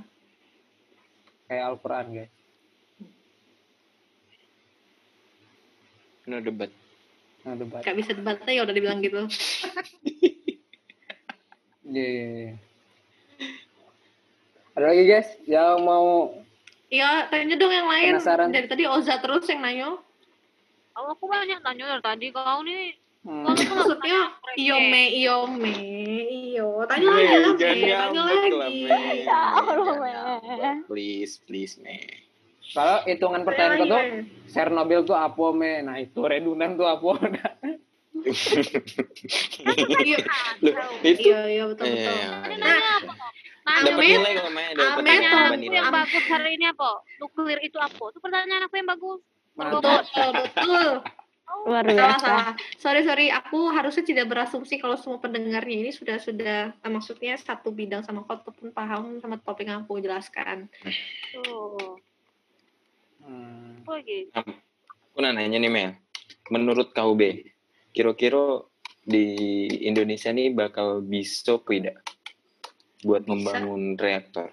Kayak 1.45 1.63
Al-Quran, 1.69 2.05
guys. 2.17 2.42
No 6.25 6.39
debat. 6.39 6.72
Nah, 7.44 7.60
debat. 7.60 7.84
gak 7.84 7.96
bisa 8.00 8.15
debat 8.15 8.39
ya 8.48 8.63
udah 8.63 8.72
dibilang 8.72 9.03
gitu 9.03 9.27
Iya, 11.84 12.08
iya, 12.08 12.25
iya. 12.32 12.53
Ada 14.74 14.86
lagi, 14.89 15.03
guys? 15.06 15.30
Yang 15.46 15.75
mau 15.84 16.32
Iya, 16.94 17.25
tanya 17.27 17.58
dong 17.58 17.74
yang 17.74 17.89
lain. 17.89 18.12
Penasaran. 18.18 18.50
Dari 18.53 18.68
tadi 18.70 18.86
Oza 18.86 19.18
terus 19.18 19.50
yang 19.50 19.65
nanya. 19.65 19.98
Oh, 20.94 21.06
aku 21.10 21.25
banyak 21.25 21.60
nanya 21.65 21.98
dari 21.98 22.03
tadi 22.06 22.25
kau 22.30 22.62
nih. 22.62 22.94
hmm, 23.25 23.44
Maksudnya, 23.50 24.20
iyo 24.56 24.77
me, 24.77 25.03
iyo 25.10 25.38
me, 25.50 25.74
iyo. 26.53 26.86
Tanya 26.86 27.10
lagi 27.10 27.34
Me. 27.34 27.92
Tanya 27.98 28.22
lagi. 28.30 28.82
Ya 29.25 29.42
Allah, 29.58 30.86
Please, 30.86 31.42
please, 31.50 31.82
me. 31.82 31.98
Kalau 32.74 32.98
hitungan 33.06 33.42
Tanya 33.42 33.48
pertanyaan 33.48 33.80
lagi, 33.80 33.92
tuh. 33.94 34.01
Chernobyl 34.50 35.01
tuh 35.06 35.18
apa, 35.18 35.46
me? 35.53 35.74
Nah, 35.86 35.96
itu 36.01 36.20
redundant 36.25 36.74
tuh 36.74 36.88
apa? 36.89 37.10
Iya, 40.03 40.18
Loh, 40.63 40.89
itu 41.03 41.27
iya, 41.27 41.39
iya, 41.50 41.63
betul, 41.68 41.86
Eh, 41.86 41.96
betul. 41.98 42.15
Nah, 42.15 42.48
nanya 42.56 42.92
apa? 42.98 43.12
kok? 43.13 43.32
Nanya 43.63 43.82
dapat 43.84 44.03
nilai 44.03 44.32
kok. 44.32 44.44
Dapat 44.74 45.03
nilai, 45.03 45.24
dapat 45.27 45.60
yang 45.75 45.88
bagus 45.92 46.25
hari 46.32 46.50
ini 46.56 46.65
apa? 46.72 46.89
Nuklir 47.20 47.60
itu 47.63 47.77
apa? 47.80 48.03
Itu 48.12 48.20
pertanyaan 48.24 48.63
aku 48.68 48.75
yang 48.80 48.89
bagus. 48.89 49.20
Betul, 49.53 49.82
betul, 49.82 50.30
betul. 50.34 50.89
Luar 51.63 51.86
Salah, 51.86 51.94
biasa. 51.94 52.18
salah. 52.25 52.48
Sorry, 52.82 53.01
sorry. 53.06 53.27
Aku 53.30 53.70
harusnya 53.70 54.03
tidak 54.03 54.25
berasumsi 54.32 54.82
kalau 54.82 54.98
semua 54.98 55.22
pendengarnya 55.22 55.86
ini 55.86 55.92
sudah 55.94 56.18
sudah 56.18 56.74
eh, 56.74 56.92
maksudnya 56.92 57.38
satu 57.38 57.70
bidang 57.70 58.01
sama 58.01 58.25
kau 58.25 58.39
ataupun 58.39 58.74
paham 58.74 59.22
sama 59.22 59.38
topik 59.38 59.70
yang 59.70 59.86
aku 59.86 60.01
jelaskan. 60.01 60.65
Tuh. 61.38 62.01
Lagi? 63.93 64.33
Aku 64.33 65.17
nanya 65.21 65.45
nih, 65.45 65.69
Mel. 65.69 65.91
Menurut 66.50 66.89
KUB, 66.97 67.21
kira-kira 67.93 68.65
di 69.05 69.67
Indonesia 69.85 70.33
nih 70.33 70.50
bakal 70.50 71.05
bisa 71.05 71.62
tidak 71.62 72.01
buat 73.05 73.21
Bisa. 73.21 73.29
membangun 73.29 73.93
reaktor? 74.00 74.50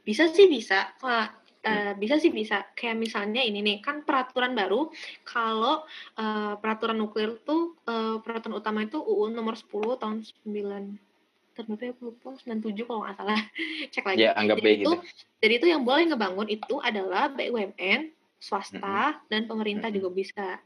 Bisa 0.00 0.32
sih 0.32 0.48
bisa. 0.48 0.96
Wah, 1.04 1.28
eh, 1.60 1.92
bisa 2.00 2.16
sih 2.16 2.32
bisa. 2.32 2.72
Kayak 2.72 2.96
misalnya 2.96 3.44
ini 3.44 3.60
nih, 3.60 3.84
kan 3.84 4.00
peraturan 4.00 4.56
baru 4.56 4.88
kalau 5.28 5.84
eh, 6.16 6.54
peraturan 6.56 6.96
nuklir 6.96 7.36
tuh 7.44 7.76
eh, 7.84 8.16
peraturan 8.24 8.58
utama 8.58 8.80
itu 8.86 8.96
UU 8.96 9.28
nomor 9.36 9.60
10 9.60 10.00
tahun 10.00 10.24
9 10.48 11.10
tahun 11.60 11.76
berapa 11.76 11.92
ya 11.92 11.94
lupa 12.00 12.30
97 12.40 12.88
kalau 12.88 13.00
nggak 13.04 13.16
salah 13.20 13.40
cek 13.92 14.04
lagi 14.06 14.18
Ya, 14.24 14.32
anggap 14.32 14.56
jadi 14.64 14.70
itu 14.80 14.80
gitu. 14.80 14.92
jadi 15.44 15.54
itu 15.60 15.66
yang 15.68 15.82
boleh 15.84 16.04
ngebangun 16.08 16.48
itu 16.48 16.74
adalah 16.80 17.28
BUMN 17.36 18.00
swasta 18.40 19.20
dan 19.28 19.44
pemerintah 19.44 19.92
juga 19.92 20.08
bisa. 20.10 20.58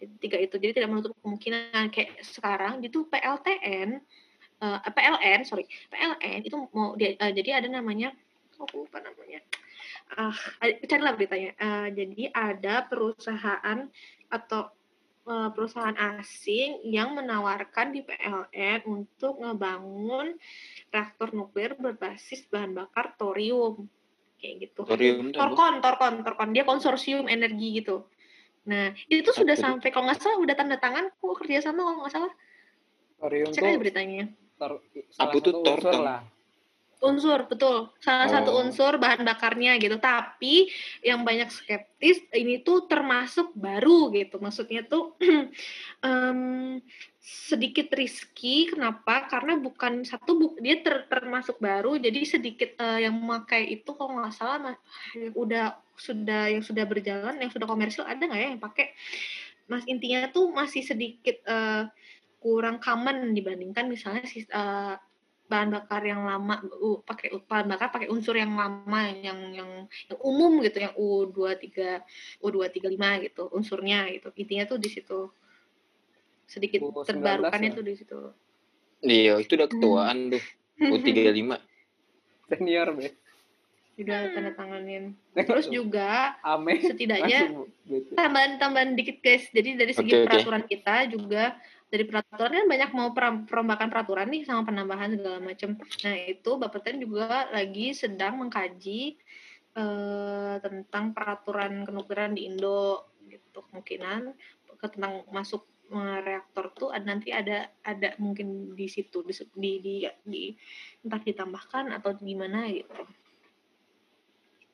Jadi, 0.00 0.12
tiga 0.16 0.38
itu 0.40 0.56
jadi 0.56 0.72
tidak 0.72 0.88
menutup 0.88 1.12
kemungkinan 1.20 1.92
kayak 1.92 2.24
sekarang 2.24 2.80
itu 2.80 3.04
PLTN 3.04 4.00
eh, 4.60 4.80
PLN 4.88 5.40
sorry 5.44 5.68
PLN 5.92 6.40
itu 6.40 6.56
mau 6.72 6.96
dia, 6.96 7.12
eh, 7.20 7.32
jadi 7.36 7.60
ada 7.60 7.68
namanya 7.68 8.16
oh, 8.56 8.64
aku 8.64 8.88
lupa 8.88 9.04
namanya. 9.04 9.44
Ah 10.16 10.34
ada- 10.64 10.80
carilah 10.88 11.14
beritanya. 11.16 11.52
Eh, 11.56 11.88
jadi 11.92 12.22
ada 12.32 12.88
perusahaan 12.88 13.78
atau 14.32 14.62
eh, 15.28 15.50
perusahaan 15.52 15.96
asing 16.16 16.80
yang 16.88 17.12
menawarkan 17.12 17.92
di 17.92 18.00
PLN 18.00 18.88
untuk 18.88 19.36
ngebangun 19.44 20.36
reaktor 20.88 21.36
nuklir 21.36 21.76
berbasis 21.76 22.48
bahan 22.48 22.72
bakar 22.72 23.12
thorium 23.20 23.84
kayak 24.40 24.54
gitu? 24.66 24.80
Torkon, 25.36 25.74
Torkon, 25.84 26.14
Torkon. 26.24 26.48
Dia 26.50 26.64
konsorsium 26.64 27.28
energi 27.28 27.78
gitu. 27.78 28.08
Nah, 28.66 28.92
itu 29.08 29.30
sudah 29.32 29.56
tuh? 29.56 29.62
sampai 29.62 29.88
kalau 29.88 30.08
nggak 30.08 30.20
salah 30.20 30.36
udah 30.40 30.54
tanda 30.56 30.76
tangan 30.76 31.08
kok 31.12 31.36
kerja 31.44 31.60
sama 31.60 31.84
kalau 31.84 31.98
nggak 32.04 32.12
salah. 32.12 32.32
Thorium 33.20 33.52
Cek 33.52 33.62
aja 33.62 33.78
beritanya. 33.78 34.24
tor- 34.56 34.80
salah 35.12 35.32
Apa 35.32 35.38
tuh 35.40 35.52
satu 35.52 35.60
tor- 35.64 35.80
unsur 35.80 35.92
tor? 35.92 36.02
lah. 36.04 36.20
Unsur, 37.00 37.48
betul. 37.48 37.88
Salah 37.96 38.28
satu 38.28 38.52
Oh. 38.52 38.60
unsur 38.60 39.00
bahan 39.00 39.24
bakarnya 39.24 39.80
gitu. 39.80 39.96
Tapi 39.96 40.68
yang 41.00 41.24
banyak 41.24 41.48
skeptis 41.48 42.20
ini 42.36 42.60
tuh 42.60 42.84
termasuk 42.84 43.56
baru 43.56 44.12
gitu. 44.12 44.36
Maksudnya 44.36 44.84
tuh 44.84 45.16
em, 46.04 46.76
sedikit 47.20 47.88
risky. 47.96 48.68
Kenapa? 48.68 49.24
Karena 49.32 49.56
bukan 49.56 50.04
satu 50.04 50.30
bu- 50.36 50.58
dia 50.60 50.84
ter- 50.84 51.08
termasuk 51.08 51.56
baru. 51.56 51.96
Jadi 51.96 52.20
sedikit 52.28 52.76
eh, 52.76 53.08
yang 53.08 53.16
memakai 53.16 53.80
itu 53.80 53.90
kalau 53.96 54.20
nggak 54.20 54.36
salah 54.36 54.76
yang 55.16 55.32
udah 55.32 55.64
sudah 55.96 56.52
yang 56.52 56.60
sudah 56.60 56.84
berjalan, 56.84 57.36
yang 57.40 57.48
sudah 57.48 57.64
komersil 57.64 58.04
ada 58.04 58.20
nggak 58.20 58.40
ya 58.40 58.48
yang 58.52 58.60
pakai? 58.60 58.92
Mas 59.72 59.88
intinya 59.88 60.28
tuh 60.28 60.52
masih 60.52 60.84
sedikit 60.84 61.40
eh, 61.48 61.88
kurang 62.40 62.76
common 62.80 63.32
dibandingkan 63.32 63.88
misalnya 63.88 64.24
eh, 64.28 64.94
bahan 65.50 65.74
bakar 65.74 66.06
yang 66.06 66.22
lama 66.22 66.62
uh, 66.62 67.02
pakai 67.02 67.34
bahan 67.42 67.66
bakar 67.66 67.90
pakai 67.90 68.06
unsur 68.06 68.38
yang 68.38 68.54
lama 68.54 69.00
yang 69.10 69.50
yang 69.50 69.70
yang 70.06 70.18
umum 70.22 70.62
gitu 70.62 70.78
yang 70.86 70.94
U23 70.94 72.00
U235 72.38 73.02
gitu 73.26 73.42
unsurnya 73.50 74.06
gitu 74.14 74.30
intinya 74.38 74.64
tuh 74.70 74.78
di 74.78 74.86
situ 74.86 75.26
sedikit 76.46 76.86
U19 76.86 77.02
terbarukannya 77.10 77.70
ya? 77.74 77.76
tuh 77.76 77.84
di 77.84 77.94
situ 77.98 78.20
Iya, 79.00 79.40
itu 79.40 79.56
udah 79.56 79.64
Hmm. 79.68 79.80
ketuaan 79.80 80.18
tuh. 80.28 80.44
U35. 80.92 81.56
Senior, 82.50 82.88
be. 82.98 83.08
udah 84.00 84.32
tanda 84.32 84.56
tanganin 84.56 85.12
terus 85.36 85.68
juga 85.68 86.32
Ame. 86.40 86.80
setidaknya 86.80 87.52
tambahan-tambahan 88.16 88.96
dikit 88.96 89.20
guys. 89.20 89.44
Jadi 89.52 89.76
dari 89.76 89.92
segi 89.92 90.12
oke. 90.16 90.24
peraturan 90.24 90.64
kita 90.64 91.04
juga 91.12 91.52
dari 91.90 92.06
peraturan 92.06 92.54
kan 92.54 92.66
banyak 92.70 92.90
mau 92.94 93.10
perombakan 93.44 93.90
peraturan 93.90 94.30
nih 94.30 94.46
sama 94.46 94.62
penambahan 94.62 95.10
segala 95.18 95.42
macam. 95.42 95.74
Nah 96.06 96.16
itu 96.22 96.50
Bapeten 96.54 97.02
juga 97.02 97.50
lagi 97.50 97.90
sedang 97.90 98.38
mengkaji 98.38 99.18
eh, 99.74 100.54
tentang 100.62 101.10
peraturan 101.10 101.82
kenukliran 101.82 102.38
di 102.38 102.46
Indo 102.46 103.10
gitu 103.26 103.66
kemungkinan 103.66 104.34
ke 104.78 104.86
tentang 104.86 105.26
masuk 105.34 105.66
eh, 105.90 106.18
reaktor 106.22 106.70
tuh 106.78 106.88
ada 106.94 107.02
nanti 107.02 107.34
ada 107.34 107.74
ada 107.82 108.14
mungkin 108.22 108.78
di 108.78 108.86
situ 108.86 109.26
di 109.26 109.34
di, 109.58 109.72
di, 109.82 109.94
di- 110.22 110.54
entah 111.02 111.18
ditambahkan 111.18 111.90
atau 111.90 112.14
gimana 112.22 112.70
gitu. 112.70 113.02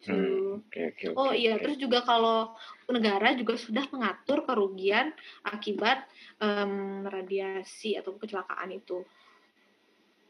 Hmm, 0.06 0.62
Oke, 0.62 0.80
oke, 0.94 1.04
oke. 1.10 1.16
Oh 1.18 1.32
iya, 1.34 1.56
oke. 1.56 1.62
terus 1.66 1.76
juga 1.80 2.04
kalau 2.06 2.54
negara 2.92 3.34
juga 3.34 3.58
sudah 3.58 3.84
mengatur 3.90 4.46
kerugian 4.46 5.10
akibat 5.42 6.06
em, 6.38 7.02
radiasi 7.06 7.98
atau 7.98 8.14
kecelakaan 8.14 8.70
itu. 8.76 9.02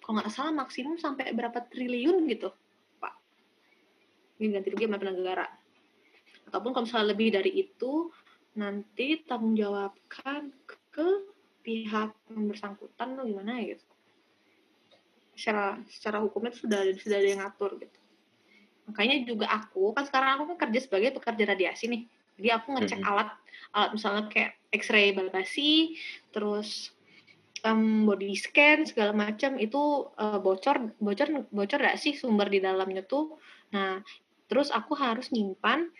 Kalau 0.00 0.22
nggak 0.22 0.30
salah 0.32 0.54
maksimum 0.54 0.96
sampai 0.96 1.34
berapa 1.34 1.66
triliun 1.66 2.30
gitu, 2.30 2.54
Pak. 3.02 3.14
Ini 4.38 4.54
ganti 4.54 4.68
rugi 4.70 4.86
sama 4.86 5.02
negara. 5.02 5.46
Ataupun 6.46 6.70
kalau 6.70 6.84
misalnya 6.86 7.10
lebih 7.10 7.28
dari 7.34 7.52
itu, 7.58 8.08
nanti 8.56 9.26
tanggung 9.26 9.58
jawabkan 9.58 10.54
ke 10.94 11.08
pihak 11.66 12.14
yang 12.30 12.46
bersangkutan 12.46 13.18
atau 13.18 13.26
gimana 13.26 13.58
ya 13.58 13.74
gitu. 13.74 13.84
secara 15.36 15.76
secara 15.92 16.18
hukumnya 16.24 16.48
itu 16.48 16.64
sudah 16.64 16.80
sudah 16.96 17.16
ada 17.20 17.28
yang 17.28 17.40
ngatur 17.44 17.76
gitu 17.76 17.98
makanya 18.88 19.22
juga 19.26 19.46
aku 19.50 19.92
kan 19.94 20.04
sekarang 20.08 20.30
aku 20.38 20.44
kan 20.54 20.58
kerja 20.68 20.80
sebagai 20.86 21.10
pekerja 21.18 21.44
radiasi 21.52 21.84
nih. 21.92 22.02
Jadi 22.38 22.48
aku 22.52 22.66
ngecek 22.76 23.00
Mhm. 23.02 23.08
alat 23.10 23.28
alat 23.74 23.90
misalnya 23.96 24.22
kayak 24.32 24.50
X-ray 24.72 25.12
balbasi 25.16 25.96
terus 26.34 26.92
em, 27.66 28.06
body 28.06 28.32
scan 28.38 28.86
segala 28.86 29.12
macam 29.16 29.58
itu 29.58 29.82
eh, 30.20 30.38
bocor 30.38 30.76
bocor 31.02 31.28
bocor 31.50 31.78
gak 31.82 31.98
sih 31.98 32.14
sumber 32.14 32.46
di 32.52 32.60
dalamnya 32.62 33.02
tuh? 33.04 33.36
Nah 33.74 34.00
terus 34.46 34.70
aku 34.70 34.94
harus 34.94 35.32
nyimpan 35.34 35.90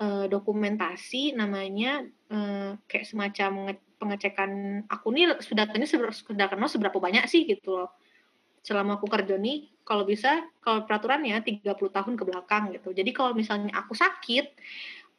eh, 0.00 0.26
dokumentasi 0.28 1.36
namanya 1.36 2.04
eh, 2.32 2.70
kayak 2.88 3.06
semacam 3.08 3.50
nge- 3.70 3.84
pengecekan 4.00 4.50
aku 4.88 5.12
nih 5.12 5.36
sudah 5.44 5.68
datanya 5.68 5.84
seber- 5.88 6.16
sudah 6.16 6.46
kenal 6.48 6.68
seberapa 6.72 6.98
banyak 7.00 7.24
sih 7.28 7.44
gitu 7.44 7.76
loh 7.76 7.90
selama 8.60 9.00
aku 9.00 9.08
kerja 9.08 9.40
nih 9.40 9.72
kalau 9.82 10.04
bisa 10.04 10.44
kalau 10.60 10.84
peraturannya 10.84 11.40
30 11.40 11.64
tahun 11.90 12.14
ke 12.14 12.24
belakang 12.28 12.76
gitu. 12.76 12.92
Jadi 12.92 13.10
kalau 13.10 13.32
misalnya 13.32 13.72
aku 13.74 13.96
sakit 13.96 14.54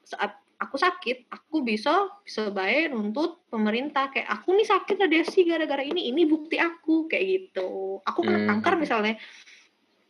saat 0.06 0.38
aku 0.62 0.78
sakit 0.78 1.26
aku 1.34 1.66
bisa 1.66 2.06
bisa 2.22 2.54
baik 2.54 2.94
nuntut 2.94 3.42
pemerintah 3.50 4.14
kayak 4.14 4.30
aku 4.30 4.54
nih 4.54 4.68
sakit 4.70 4.94
radiasi 4.94 5.42
gara-gara 5.50 5.82
ini 5.82 6.14
ini 6.14 6.30
bukti 6.30 6.62
aku 6.62 7.10
kayak 7.10 7.26
gitu. 7.26 7.98
Aku 8.06 8.22
kena 8.22 8.46
Hmm. 8.46 8.50
kanker 8.56 8.74
misalnya. 8.78 9.18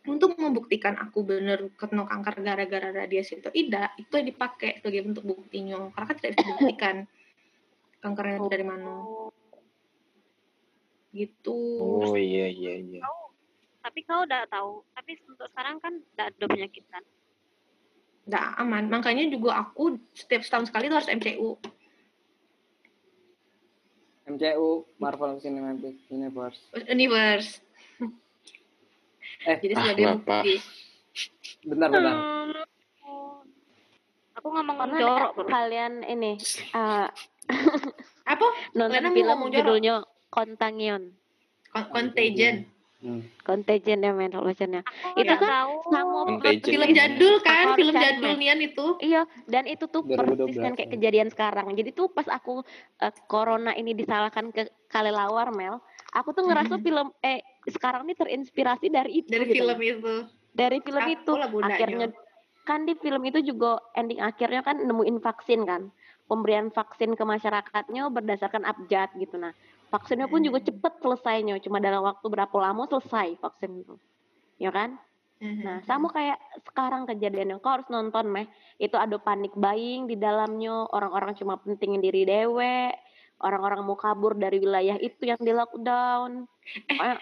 Untuk 0.02 0.34
membuktikan 0.34 0.98
aku 0.98 1.22
bener 1.22 1.70
kena 1.78 2.02
kanker 2.04 2.42
gara-gara 2.42 2.90
radiasi 2.90 3.38
itu 3.38 3.48
tidak 3.54 3.94
itu 3.96 4.12
yang 4.18 4.28
dipakai 4.34 4.82
sebagai 4.82 5.06
bentuk 5.06 5.24
buktinya 5.24 5.78
karena 5.94 6.06
kan 6.10 6.16
tidak 6.18 6.30
bisa 6.34 6.44
dibuktikan 6.50 6.96
kankernya 8.02 8.38
dari 8.50 8.66
mana. 8.66 8.94
Gitu. 11.14 11.58
Oh 11.78 12.18
iya 12.18 12.50
iya 12.50 12.74
iya. 12.82 13.02
Tapi 13.82 13.98
kau 14.06 14.22
udah 14.22 14.46
tahu. 14.46 14.86
Tapi 14.94 15.10
untuk 15.26 15.46
sekarang 15.50 15.76
kan 15.82 15.92
udah 15.98 16.26
ada 16.30 16.46
penyakit 16.46 16.86
kan. 16.88 17.04
nggak 18.22 18.46
aman. 18.62 18.86
Makanya 18.86 19.26
juga 19.34 19.58
aku 19.58 19.98
setiap 20.14 20.46
setahun 20.46 20.70
sekali 20.70 20.86
tuh 20.86 20.94
harus 21.02 21.10
MCU 21.10 21.58
MCU 24.32 24.86
Marvel 25.02 25.42
Cinematic 25.42 25.98
Universe. 26.06 26.60
Universe. 26.86 27.58
Eh, 29.42 29.58
jadi 29.58 29.74
ah, 29.74 29.80
sebagai 29.82 30.04
bukti. 30.22 30.54
bentar 31.66 31.88
bentar. 31.90 32.14
Aku 34.38 34.48
ngomong 34.48 34.76
Pernah 34.78 34.98
jorok 34.98 35.32
kalian 35.50 35.92
ini 36.06 36.38
eh, 36.74 37.06
apa? 38.26 38.46
nonton 38.78 39.02
mau 39.02 39.14
film 39.14 39.26
ngomong 39.28 39.50
judulnya 39.50 39.94
Contagion. 40.30 41.12
Con- 41.74 41.90
Contagion 41.90 42.64
Hmm. 43.02 43.26
Contagion 43.42 43.98
ya 43.98 44.14
men 44.14 44.30
bacanya 44.30 44.86
Aku 44.86 45.18
Itu 45.18 45.34
kan 45.34 45.50
tahu. 45.50 45.74
sama 45.90 46.18
film 46.62 46.90
jadul 46.94 47.34
kan 47.42 47.74
film 47.74 47.94
jadul 47.98 48.32
nian 48.38 48.62
itu 48.62 48.86
Iya, 49.02 49.26
dan 49.50 49.66
itu 49.66 49.90
tuh 49.90 50.06
2012, 50.06 50.38
persis 50.46 50.56
kan 50.56 50.72
kayak 50.78 50.86
ya. 50.86 50.92
kejadian 50.94 51.28
sekarang. 51.28 51.66
Jadi 51.74 51.90
tuh 51.90 52.14
pas 52.14 52.30
aku 52.30 52.62
eh, 53.02 53.10
corona 53.26 53.74
ini 53.74 53.90
disalahkan 53.92 54.54
ke 54.54 54.70
Kalelawar 54.86 55.50
Mel, 55.50 55.82
aku 56.14 56.30
tuh 56.30 56.46
ngerasa 56.46 56.78
Mhm. 56.78 56.82
film 56.82 57.10
eh 57.20 57.42
sekarang 57.66 58.06
ini 58.06 58.14
terinspirasi 58.14 58.86
dari 58.86 59.12
itu 59.18 59.28
dari 59.28 59.50
gitu 59.50 59.58
film 59.58 59.78
itu 59.82 60.14
Dari 60.54 60.78
film 60.78 61.02
Aku 61.02 61.10
itu 61.10 61.32
akhirnya 61.58 62.06
kan 62.62 62.86
di 62.86 62.94
film 62.94 63.22
itu 63.26 63.42
juga 63.42 63.82
ending 63.92 64.22
akhirnya 64.22 64.62
kan 64.62 64.78
nemuin 64.78 65.18
vaksin 65.18 65.66
kan. 65.66 65.90
Pemberian 66.32 66.72
vaksin 66.72 67.12
ke 67.12 67.24
masyarakatnya 67.28 68.08
berdasarkan 68.08 68.64
abjad 68.64 69.12
gitu 69.20 69.36
nah. 69.36 69.52
Vaksinnya 69.92 70.24
pun 70.32 70.40
juga 70.40 70.64
Hmm. 70.64 70.72
cepet 70.72 70.92
selesainya, 71.04 71.60
cuma 71.60 71.76
dalam 71.76 72.00
waktu 72.00 72.24
berapa 72.24 72.56
lama 72.56 72.88
selesai 72.88 73.36
vaksin 73.36 73.84
itu. 73.84 74.00
Ya 74.56 74.72
kan? 74.72 74.96
Mhm. 75.44 75.60
Nah, 75.60 75.78
sama 75.84 76.08
kayak 76.08 76.40
sekarang 76.64 77.04
kejadiannya, 77.04 77.60
kau 77.60 77.76
harus 77.76 77.84
nonton 77.92 78.32
meh. 78.32 78.48
Itu 78.80 78.96
ada 78.96 79.20
panik 79.20 79.52
buying 79.52 80.08
di 80.08 80.16
dalamnya, 80.16 80.88
orang-orang 80.88 81.36
cuma 81.36 81.60
pentingin 81.60 82.00
diri 82.00 82.24
dewe, 82.24 82.88
orang-orang 83.44 83.84
mau 83.84 83.98
kabur 84.00 84.32
dari 84.32 84.56
wilayah 84.56 84.96
itu 84.96 85.28
yang 85.28 85.40
di 85.44 85.52
lockdown. 85.52 86.48
Pokoknya 86.88 87.20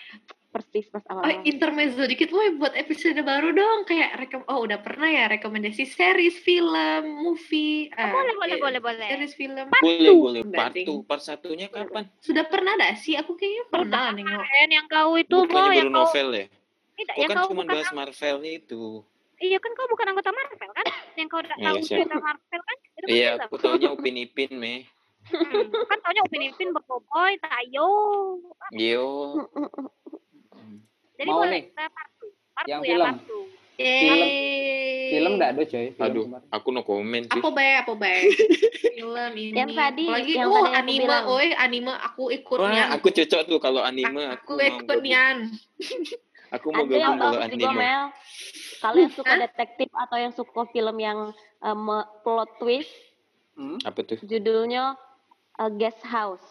persis 0.50 0.86
pas 0.86 1.00
Oh, 1.04 1.16
awal-awal. 1.16 1.42
intermezzo 1.44 2.02
dikit 2.04 2.28
woi 2.28 2.52
buat 2.52 2.74
episode 2.74 3.16
baru 3.20 3.50
dong 3.50 3.78
kayak 3.84 4.18
rekom 4.18 4.42
oh 4.44 4.60
udah 4.60 4.78
pernah 4.78 5.06
ya 5.06 5.24
rekomendasi 5.28 5.86
series 5.86 6.36
film 6.36 6.74
movie 7.16 7.86
Oh, 7.88 8.02
ah, 8.02 8.10
boleh, 8.12 8.34
boleh, 8.34 8.50
eh, 8.50 8.60
boleh, 8.60 8.80
boleh. 8.80 9.08
series 9.08 9.32
film 9.32 9.54
Boleh 9.72 10.10
boleh. 10.12 10.40
Udah, 10.42 10.58
Part. 10.60 10.74
2, 10.76 11.06
part 11.06 11.22
satunya 11.22 11.66
kapan? 11.66 12.10
sudah 12.18 12.44
pernah 12.44 12.74
ada 12.74 12.92
sih 12.94 13.14
aku 13.14 13.34
kayaknya 13.34 13.64
pernah 13.68 14.10
nengok 14.10 14.34
Kemarin 14.36 14.68
yang 14.68 14.86
kau 14.86 15.10
itu 15.14 15.36
mau 15.46 15.70
yang 15.70 15.88
kau 15.88 16.02
novel 16.04 16.28
ya? 16.32 16.46
tidak 16.92 17.14
yang 17.16 17.28
kan 17.28 17.36
kau 17.38 17.48
cuma 17.48 17.62
bahas 17.64 17.88
Marvel 17.90 18.36
itu. 18.44 18.82
iya 19.38 19.56
kan 19.56 19.72
kau 19.72 19.86
bukan 19.86 20.06
anggota 20.06 20.30
Marvel 20.30 20.70
kan 20.70 20.86
yang 21.14 21.26
kau 21.26 21.38
udah 21.38 21.56
Iya, 21.56 21.64
tahu 21.64 21.76
cerita 21.80 22.16
Marvel 22.18 22.60
kan 22.60 22.76
itu 22.76 22.98
kan 22.98 23.08
Iya, 23.08 23.30
aku 23.40 23.54
taunya 23.56 23.88
Upin 23.88 24.16
Ipin 24.16 24.52
meh. 24.52 24.84
Hmm, 25.22 25.68
kan 25.70 25.98
taunya 26.00 26.20
Upin 26.22 26.42
Ipin 26.42 26.68
Boboiboy 26.70 27.38
Tayo 27.38 27.88
Yo. 28.72 29.08
Jadi 31.20 31.28
Mau 31.28 31.38
boleh 31.38 31.52
nih. 31.52 31.62
kita 31.66 31.84
part 31.86 32.10
two. 32.16 32.30
part 32.50 32.66
Yang 32.66 32.80
ya 32.80 32.88
film. 32.88 33.04
part 33.06 33.20
two. 33.24 33.42
Yeay. 33.76 35.08
film 35.10 35.30
enggak 35.34 35.50
ada 35.50 35.62
coy 35.64 35.86
film 35.88 36.04
Aduh, 36.06 36.24
kemarin. 36.26 36.48
aku 36.50 36.68
no 36.70 36.80
comment 36.82 37.24
sih. 37.24 37.32
apa 37.34 37.48
bae 37.50 37.72
apa 37.76 37.92
bae 37.94 38.20
film 38.94 39.32
ini 39.34 39.52
Yang 39.54 39.70
tadi, 39.74 40.04
lagi 40.06 40.32
yang 40.32 40.46
oh 40.46 40.56
tadi 40.62 40.70
anime 40.76 41.16
oi 41.26 41.48
anime 41.54 41.92
aku 41.94 42.22
ikut 42.30 42.56
Wah, 42.56 42.68
nian 42.68 42.88
aku 42.90 43.08
cocok 43.10 43.40
tuh 43.42 43.58
kalau 43.58 43.80
anime 43.80 44.20
aku, 44.30 44.52
aku 44.52 44.52
mau 44.54 44.78
ikut 44.78 44.98
nian 45.00 45.36
Aku 46.50 46.66
mau 46.68 46.82
gabung 46.82 47.14
kalau 47.14 47.38
anime. 47.38 47.62
Mel. 47.72 48.10
Kalau 48.76 48.98
yang 48.98 49.14
suka 49.14 49.30
Hah? 49.30 49.38
detektif 49.40 49.86
atau 49.88 50.18
yang 50.18 50.32
suka 50.32 50.66
film 50.68 50.96
yang 50.98 51.30
eh, 51.60 51.76
me- 51.76 52.08
plot 52.20 52.58
twist, 52.58 52.90
Hmm? 53.54 53.78
Apa 53.80 54.02
tuh? 54.02 54.18
judulnya 54.20 54.98
eh, 55.56 55.70
Guest 55.72 56.02
House. 56.02 56.42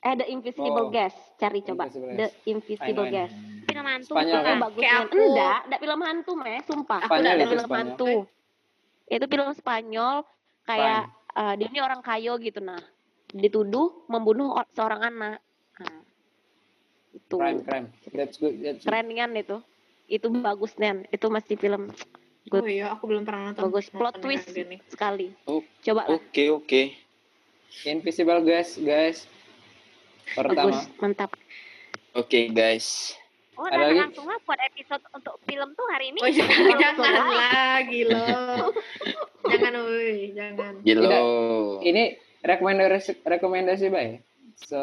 Eh, 0.00 0.12
The 0.14 0.28
Invisible 0.28 0.86
Oh. 0.86 0.90
Guest. 0.90 1.16
Cari 1.36 1.60
coba. 1.62 1.88
Invisible 1.88 2.12
The. 2.14 2.26
Invisible 2.44 3.06
Guest. 3.08 3.36
Film 3.80 3.88
hantu 3.88 4.12
Spanyol 4.12 4.40
kan? 4.40 4.56
Bagus 4.60 4.80
Kayak 4.80 4.98
aku- 5.00 5.16
Enggak, 5.16 5.58
enggak 5.64 5.80
film 5.80 6.00
hantu, 6.00 6.32
meh, 6.36 6.58
sumpah. 6.62 7.00
Aku 7.00 7.12
udah 7.16 7.32
Ada 7.32 7.44
film 7.46 7.64
Spanyol. 7.64 7.78
hantu. 7.80 8.12
Itu 9.08 9.24
film 9.26 9.48
Spanyol 9.56 10.14
kayak 10.62 11.02
eh, 11.30 11.52
dia 11.56 11.66
ini 11.66 11.80
orang 11.80 12.00
kayo 12.04 12.32
gitu 12.36 12.60
nah. 12.60 12.82
Dituduh 13.30 14.04
membunuh 14.06 14.52
seorang 14.70 15.00
anak. 15.00 15.38
Nah, 15.80 15.98
itu 17.10 17.34
crime 17.34 17.62
crime 17.64 17.86
that's 18.12 18.36
good 18.36 18.54
that's 18.60 18.82
good. 18.82 18.90
keren 18.90 19.08
kan 19.10 19.30
itu. 19.32 19.56
Itu 20.06 20.26
bagus 20.28 20.74
Nen. 20.76 21.06
Itu 21.08 21.30
masih 21.30 21.56
film 21.56 21.88
oh 22.50 22.66
iya 22.66 22.90
aku 22.90 23.06
belum 23.06 23.22
pernah 23.22 23.54
nonton 23.54 23.70
bagus 23.70 23.86
plot 23.94 24.18
nonton 24.18 24.22
twist 24.26 24.50
sekali. 24.90 25.30
Oh, 25.46 25.62
Coba. 25.80 26.10
Oke, 26.10 26.50
oke. 26.50 26.82
invisible 27.86 28.42
guys 28.42 28.74
guys 28.82 29.30
pertama 30.34 30.74
Bagus, 30.74 30.90
mantap. 30.98 31.30
Oke, 32.10 32.50
guys. 32.50 33.14
Oh 33.60 33.68
Ada 33.68 33.76
dan 33.76 33.86
lagi? 33.92 34.00
langsung 34.08 34.24
lah 34.24 34.40
buat 34.42 34.60
episode 34.64 35.04
untuk 35.12 35.36
film 35.44 35.68
tuh 35.76 35.86
hari 35.92 36.16
ini 36.16 36.18
Oh 36.24 36.30
jangan, 36.40 36.72
jangan 36.80 37.28
lagi 37.28 38.00
loh. 38.08 38.72
jangan 39.52 39.72
woi, 39.84 40.32
jangan. 40.32 40.72
Gilo. 40.80 41.20
Ini 41.84 42.04
rekomendasi 42.40 43.20
rekomendasi 43.20 43.86
baik 43.92 44.24
se 44.56 44.82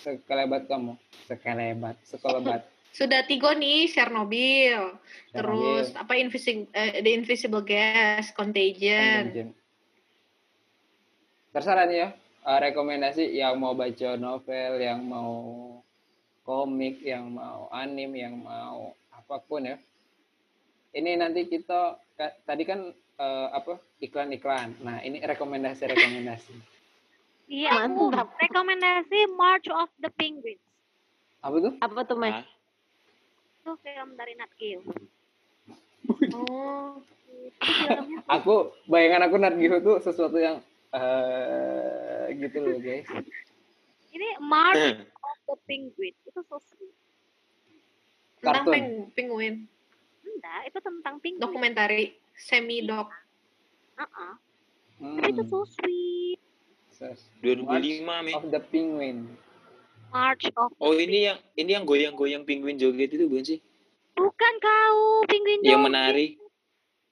sekelebat 0.00 0.68
kamu 0.68 0.96
sekelebat 1.24 1.96
sekelebat 2.04 2.62
Sudah 2.94 3.26
tiga 3.26 3.58
nih 3.58 3.90
Chernobyl, 3.90 4.94
terus 5.34 5.90
Chernobyl, 5.90 5.98
apa 5.98 6.12
invisible 6.14 6.70
The 6.70 7.10
Invisible 7.10 7.66
Gas, 7.66 8.30
Contagion. 8.30 9.34
Contagion. 9.34 9.48
terserah 11.50 11.90
nih 11.90 11.98
ya 11.98 12.08
eh, 12.46 12.58
rekomendasi 12.70 13.34
yang 13.34 13.58
mau 13.58 13.74
baca 13.74 14.14
novel 14.14 14.78
yang 14.78 15.02
mau 15.02 15.73
komik 16.44 17.00
yang 17.00 17.32
mau 17.32 17.66
anim 17.72 18.12
yang 18.12 18.38
mau 18.38 18.92
apa 19.10 19.40
pun 19.42 19.64
ya. 19.64 19.76
Ini 20.94 21.18
nanti 21.18 21.50
kita 21.50 21.98
tadi 22.46 22.62
kan 22.62 22.94
eh, 23.18 23.48
apa 23.50 23.80
iklan-iklan. 23.98 24.78
Nah 24.84 25.02
ini 25.02 25.18
rekomendasi 25.24 25.82
rekomendasi 25.90 26.74
iya 27.48 27.84
aku 27.84 28.08
rekomendasi 28.12 29.28
March 29.36 29.68
of 29.68 29.90
the 30.00 30.08
Penguins. 30.16 30.60
Apa 31.44 31.56
tuh? 31.60 31.72
Apa 31.80 32.00
tuh? 32.08 32.16
Hah? 32.24 32.44
itu 33.64 33.72
film 33.80 34.12
dari 34.12 34.36
Nat 34.36 34.52
Geo. 34.60 34.80
Oh, 36.36 37.00
itu 37.32 37.70
filmnya 37.88 38.20
aku 38.28 38.76
bayangan 38.84 39.24
aku 39.28 39.36
Nat 39.40 39.56
Geo 39.56 39.80
tuh 39.80 39.96
sesuatu 40.04 40.36
yang 40.36 40.60
eh 40.92 42.28
gitu 42.36 42.60
loh 42.60 42.76
guys. 42.80 43.08
Ini 44.12 44.28
March 44.40 45.00
of 45.00 45.13
the 45.44 45.56
Penguins 45.62 46.18
itu 46.20 46.40
so 46.42 46.56
sweet 46.58 46.94
tentang 48.36 48.60
Kartun. 48.62 48.72
peng 48.72 48.86
penguin, 49.14 49.54
enggak 50.22 50.60
itu 50.66 50.78
tentang 50.78 51.14
penguin 51.16 51.38
dokumentari 51.38 52.02
semi 52.34 52.80
dok. 52.80 53.08
Heeh. 53.94 54.32
Hmm. 54.96 55.16
tapi 55.16 55.28
itu 55.30 55.42
so 55.44 55.64
sweet 55.64 56.38
2005, 57.40 58.04
Meh. 58.22 58.32
of 58.32 58.46
the 58.46 58.60
penguin 58.62 59.26
March 60.08 60.46
of 60.52 60.70
Oh 60.76 60.94
ini 60.94 61.26
yang 61.26 61.38
ini 61.52 61.70
yang 61.72 61.82
goyang-goyang 61.82 62.42
penguin 62.42 62.76
joget 62.76 63.10
itu 63.10 63.26
bukan 63.26 63.44
sih? 63.44 63.58
bukan 64.12 64.52
kau 64.56 64.98
penguin 65.24 65.58
Yang 65.60 65.74
joget. 65.74 65.84
menari, 65.84 66.26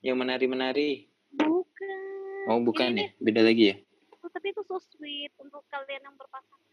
yang 0.00 0.16
menari-menari. 0.16 0.90
bukan 1.32 1.98
Oh 2.44 2.58
bukan 2.60 2.92
Ini- 2.92 3.02
ya, 3.02 3.08
beda 3.18 3.40
lagi 3.40 3.64
ya? 3.64 3.76
Oh, 4.16 4.28
tapi 4.28 4.50
itu 4.50 4.62
so 4.62 4.78
sweet 4.78 5.34
untuk 5.36 5.66
kalian 5.66 5.98
yang 6.00 6.14
berpasangan 6.14 6.71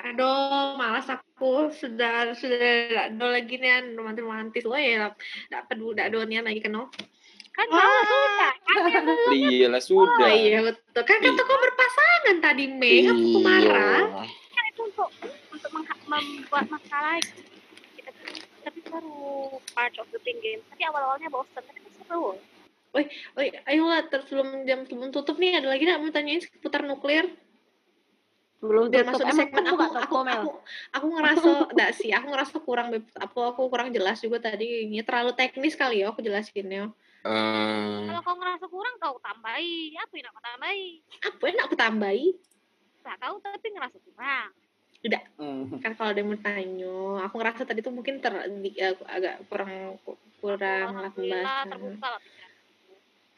Aduh, 0.00 0.74
malas 0.74 1.06
aku 1.06 1.70
sudah 1.70 2.34
sudah 2.34 3.08
do 3.14 3.26
lagi 3.26 3.56
nih 3.56 3.94
romantis 3.94 4.24
romantis. 4.24 4.64
Oh 4.66 4.74
ya, 4.74 5.14
tidak 5.48 5.62
peduli, 5.66 5.94
tidak 5.96 6.08
donian 6.12 6.44
lagi 6.44 6.60
kan? 6.60 6.72
no? 6.72 6.90
kan 7.54 7.70
Wah. 7.70 7.78
kamu 7.78 8.02
sudah 8.02 8.52
kan 8.90 9.04
Iya 9.30 9.66
lah 9.70 9.78
Oh 9.78 9.86
sudah. 9.86 10.26
iya 10.34 10.58
betul. 10.58 11.02
Kan 11.06 11.18
kata 11.22 11.42
kau 11.46 11.54
berpasangan 11.54 12.36
tadi 12.42 12.64
Mei, 12.66 13.06
aku 13.06 13.38
Iya. 13.38 13.38
marah. 13.40 14.02
kan 14.26 14.64
itu 14.66 14.80
untuk 14.82 15.08
untuk 15.54 15.70
membuat 16.10 16.66
masalah 16.66 17.22
kita 17.94 18.10
tapi 18.66 18.78
baru 18.90 19.14
part 19.70 19.94
of 20.02 20.06
the 20.10 20.18
thing 20.26 20.38
game 20.42 20.58
tapi 20.66 20.82
awal 20.82 21.02
awalnya 21.06 21.30
bosan 21.30 21.62
tapi 21.62 21.78
seru 21.94 22.34
Oh 22.94 23.02
iya, 23.42 23.58
ayolah 23.66 24.06
ter- 24.06 24.22
sebelum 24.26 24.62
jam 24.66 24.86
sebelum 24.86 25.10
tutup 25.10 25.38
nih 25.38 25.58
ada 25.58 25.66
lagi 25.66 25.82
nggak 25.82 25.98
mau 25.98 26.10
tanyain 26.10 26.38
seputar 26.38 26.82
nuklir? 26.82 27.26
Belum 28.64 28.84
tutup. 28.88 29.04
masuk 29.12 29.26
segmen 29.36 29.64
aku, 29.68 29.76
aku, 29.92 30.16
Mel? 30.24 30.32
aku, 30.40 30.50
aku 30.96 31.06
ngerasa, 31.12 31.48
enggak 31.76 31.90
sih, 32.00 32.10
aku 32.16 32.26
ngerasa 32.32 32.56
kurang, 32.64 32.88
beb- 32.88 33.16
aku, 33.20 33.38
aku 33.44 33.60
kurang 33.68 33.92
jelas 33.92 34.18
juga 34.24 34.40
tadi. 34.40 34.88
Ini 34.88 35.04
terlalu 35.04 35.36
teknis 35.36 35.76
kali 35.76 36.00
ya 36.00 36.08
aku 36.08 36.24
jelasinnya. 36.24 36.88
Eh, 37.24 38.00
kalau 38.08 38.20
kau 38.24 38.36
ngerasa 38.36 38.64
kurang 38.68 38.94
kau 39.00 39.16
tambahi 39.20 39.96
apa 39.96 40.12
yang 40.12 40.28
aku 40.28 40.40
tambahi 40.44 40.84
Apa 41.24 41.44
yang 41.48 41.60
aku 41.64 41.74
tambahi? 41.76 42.26
nggak 43.04 43.18
tahu 43.20 43.36
tapi 43.44 43.66
ngerasa 43.72 43.96
kurang 44.00 44.48
Hmm. 45.36 45.68
Kan 45.84 45.92
kalau 46.00 46.16
ada 46.16 46.20
yang 46.24 46.32
bertanya, 46.32 46.96
aku 47.28 47.34
ngerasa 47.36 47.68
tadi 47.68 47.84
tuh 47.84 47.92
mungkin 47.92 48.24
ter, 48.24 48.32
di- 48.64 48.72
eh, 48.80 48.96
agak 49.04 49.44
kurang 49.52 50.00
kurang 50.40 50.96
lah 50.96 51.12
pembahasan. 51.12 51.68
terbuka 51.68 52.08
lah 52.08 52.20
ini 52.24 52.40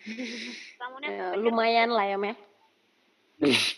Ya, 1.10 1.34
aku 1.34 1.42
lumayan 1.42 1.90
lah 1.90 2.06
ya, 2.06 2.14
Meh. 2.14 2.38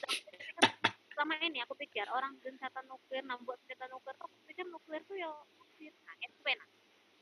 selama 1.19 1.35
ini 1.43 1.59
aku 1.59 1.75
pikir 1.75 2.07
orang 2.09 2.31
gencatan 2.39 2.87
nuklir 2.87 3.27
nah 3.27 3.35
buat 3.43 3.59
gencatan 3.67 3.91
nuklir 3.91 4.15
tuh 4.15 4.25
aku 4.25 4.37
pikir 4.47 4.65
nuklir 4.65 5.03
tuh 5.03 5.17
ya 5.19 5.27
nuklir 5.59 5.91
nah 5.99 6.15
itu 6.17 6.39
enak 6.41 6.69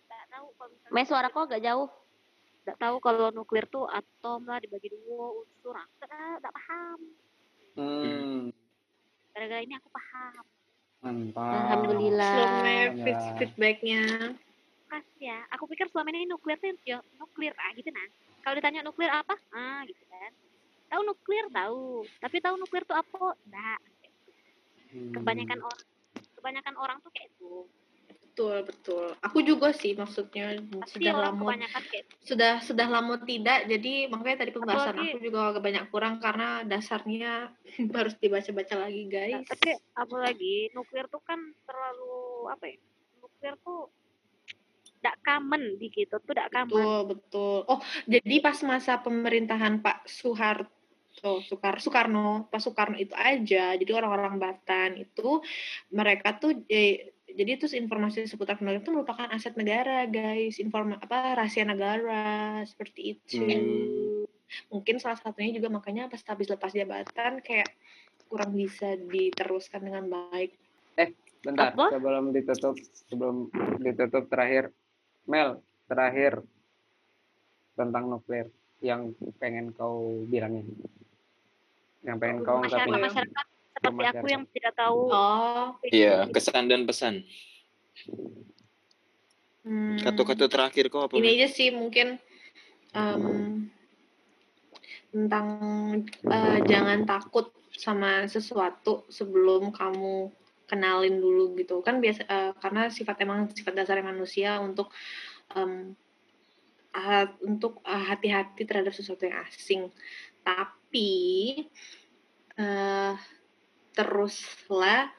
nggak 0.04 0.22
tahu 0.28 0.46
kalau 0.52 0.68
misalnya 0.68 0.92
Meh, 0.92 1.04
suara 1.04 1.26
kok 1.26 1.48
agak 1.48 1.62
jauh. 1.62 1.88
nggak 2.62 2.76
tahu 2.76 2.96
kalau 2.98 3.26
nuklir 3.30 3.64
tuh 3.66 3.88
atom 3.88 4.40
lah 4.44 4.58
dibagi 4.58 4.92
dua 4.92 5.32
unsur 5.34 5.72
aku 5.72 5.92
nggak 5.96 6.12
nggak 6.38 6.54
paham 6.54 7.00
Hmm. 7.72 8.52
gara-gara 9.30 9.60
ini 9.60 9.76
aku 9.76 9.88
paham 9.88 10.44
Mantap. 10.96 11.40
Alhamdulillah. 11.44 12.24
Sebelumnya 12.26 12.72
Ya. 12.72 13.04
feed- 13.04 13.32
feedbacknya. 13.36 14.02
kasih 14.86 15.24
ya 15.24 15.38
aku 15.50 15.64
pikir 15.66 15.88
selama 15.88 16.08
ini 16.10 16.24
nuklir 16.24 16.56
tuh 16.56 16.72
ya 16.82 17.00
nuklir 17.16 17.52
ah 17.52 17.72
gitu 17.72 17.88
nah 17.90 18.06
kalau 18.40 18.54
ditanya 18.54 18.80
nuklir 18.80 19.08
apa 19.08 19.34
ah 19.50 19.80
gitu 19.82 19.98
kan 20.06 20.32
tahu 20.86 21.02
nuklir 21.04 21.46
tahu. 21.48 21.84
Tapi 22.18 22.36
tahu 22.38 22.54
nuklir 22.56 22.82
tuh 22.82 22.94
apa? 22.94 23.34
Enggak 23.42 23.80
Hmm. 24.86 25.12
kebanyakan 25.12 25.60
orang 25.60 25.82
kebanyakan 26.32 26.74
orang 26.76 26.98
tuh 27.00 27.10
kayak 27.10 27.28
itu 27.28 27.66
Betul, 28.06 28.56
betul. 28.62 29.06
Aku 29.18 29.40
juga 29.40 29.72
sih 29.72 29.92
maksudnya 29.92 30.60
pasti 30.78 31.00
sudah 31.00 31.14
lama 31.18 31.40
kebanyakan 31.42 31.82
kayak 31.88 32.04
itu. 32.04 32.14
sudah 32.22 32.52
sudah 32.60 32.86
lama 32.86 33.14
tidak 33.18 33.64
jadi 33.64 33.92
makanya 34.06 34.44
tadi 34.44 34.52
pembahasan 34.52 34.92
Apalagi- 34.92 35.10
aku 35.10 35.18
juga 35.18 35.38
agak 35.48 35.62
banyak 35.64 35.84
kurang 35.88 36.14
karena 36.16 36.48
dasarnya 36.62 37.48
harus 37.96 38.14
dibaca-baca 38.14 38.76
lagi 38.78 39.02
Nah, 39.02 39.10
guys 39.10 39.48
tapi 39.48 39.70
apalagi 39.96 40.68
nuklir 40.70 41.08
tuh 41.08 41.20
kan 41.20 41.40
terlalu 41.64 42.16
apa 42.46 42.64
ya 42.68 42.76
nuklir 43.18 43.54
tuh 43.58 43.88
tidak 44.96 45.16
common 45.22 45.62
di 45.76 45.86
gitu 45.88 46.14
tuh 46.14 46.30
tidak 46.30 46.48
common. 46.50 46.76
Betul 46.76 46.98
betul. 47.10 47.56
Oh 47.66 47.80
jadi 48.04 48.36
pas 48.38 48.58
masa 48.62 49.00
pemerintahan 49.00 49.80
Pak 49.80 50.04
Soeharto 50.04 50.75
Soekar 51.42 51.82
Soekarno 51.82 52.46
Pak 52.48 52.60
Soekarno 52.62 52.96
itu 52.96 53.12
aja 53.16 53.74
jadi 53.74 53.90
orang-orang 53.94 54.38
Batan 54.38 55.00
itu 55.00 55.42
mereka 55.90 56.38
tuh 56.38 56.64
eh, 56.70 57.16
jadi 57.36 57.60
terus 57.60 57.76
informasi 57.76 58.24
seputar 58.24 58.56
nuklir 58.62 58.80
itu 58.80 58.90
merupakan 58.94 59.28
aset 59.28 59.58
negara 59.60 60.08
guys. 60.08 60.56
Informa 60.56 60.96
apa 60.96 61.36
rahasia 61.36 61.68
negara 61.68 62.62
seperti 62.64 63.18
itu. 63.18 63.42
Hmm. 63.42 64.24
mungkin 64.70 65.02
salah 65.02 65.18
satunya 65.18 65.58
juga 65.58 65.66
makanya 65.66 66.06
pas 66.06 66.22
habis 66.22 66.46
lepas 66.46 66.70
jabatan 66.70 67.42
kayak 67.42 67.66
kurang 68.30 68.54
bisa 68.54 68.94
diteruskan 68.94 69.82
dengan 69.82 70.06
baik. 70.06 70.54
Bentar, 71.46 71.78
Apa? 71.78 71.94
sebelum 71.94 72.34
ditutup, 72.34 72.74
sebelum 73.06 73.36
ditutup 73.78 74.26
terakhir, 74.26 74.74
Mel, 75.30 75.62
terakhir 75.86 76.42
tentang 77.78 78.10
nuklir 78.10 78.50
yang 78.82 79.14
pengen 79.38 79.70
kau 79.70 80.26
bilangin, 80.26 80.66
yang 82.04 82.16
pengen 82.18 82.42
kau 82.42 82.60
masyarakat 82.60 82.86
ungkapin. 82.88 83.04
masyarakat 83.08 83.44
seperti 83.46 83.88
aku 83.88 83.96
masyarakat. 84.00 84.32
yang 84.32 84.42
tidak 84.50 84.72
tahu 84.74 85.00
oh 85.08 85.66
Iya, 85.84 86.16
kesan 86.32 86.64
dan 86.66 86.82
pesan. 86.84 87.14
hmm, 89.64 90.00
Kata-kata 90.02 90.46
terakhir 90.48 90.84
kau 90.88 91.04
apa? 91.04 91.14
ini 91.16 91.28
aja 91.38 91.48
sih 91.50 91.68
mungkin 91.70 92.16
em, 92.92 93.68
tentang 95.12 95.46
eh, 96.24 96.58
jangan 96.64 97.04
takut 97.04 97.48
sama 97.76 98.24
sesuatu 98.28 99.04
sebelum 99.12 99.72
kamu 99.72 100.32
kenalin 100.66 101.20
dulu 101.20 101.54
gitu 101.56 101.78
kan 101.80 102.00
biasa 102.00 102.20
eh, 102.26 102.52
karena 102.58 102.88
sifat 102.88 103.16
emang 103.22 103.48
sifat 103.52 103.74
dasar 103.76 104.00
manusia 104.00 104.56
untuk 104.60 104.90
em, 105.52 105.92
ah, 106.92 107.28
untuk 107.44 107.80
ah, 107.84 108.02
hati-hati 108.12 108.64
terhadap 108.64 108.92
sesuatu 108.96 109.28
yang 109.28 109.36
asing 109.46 109.88
tapi 110.46 111.10
eh 112.54 113.14
teruslah 113.96 115.10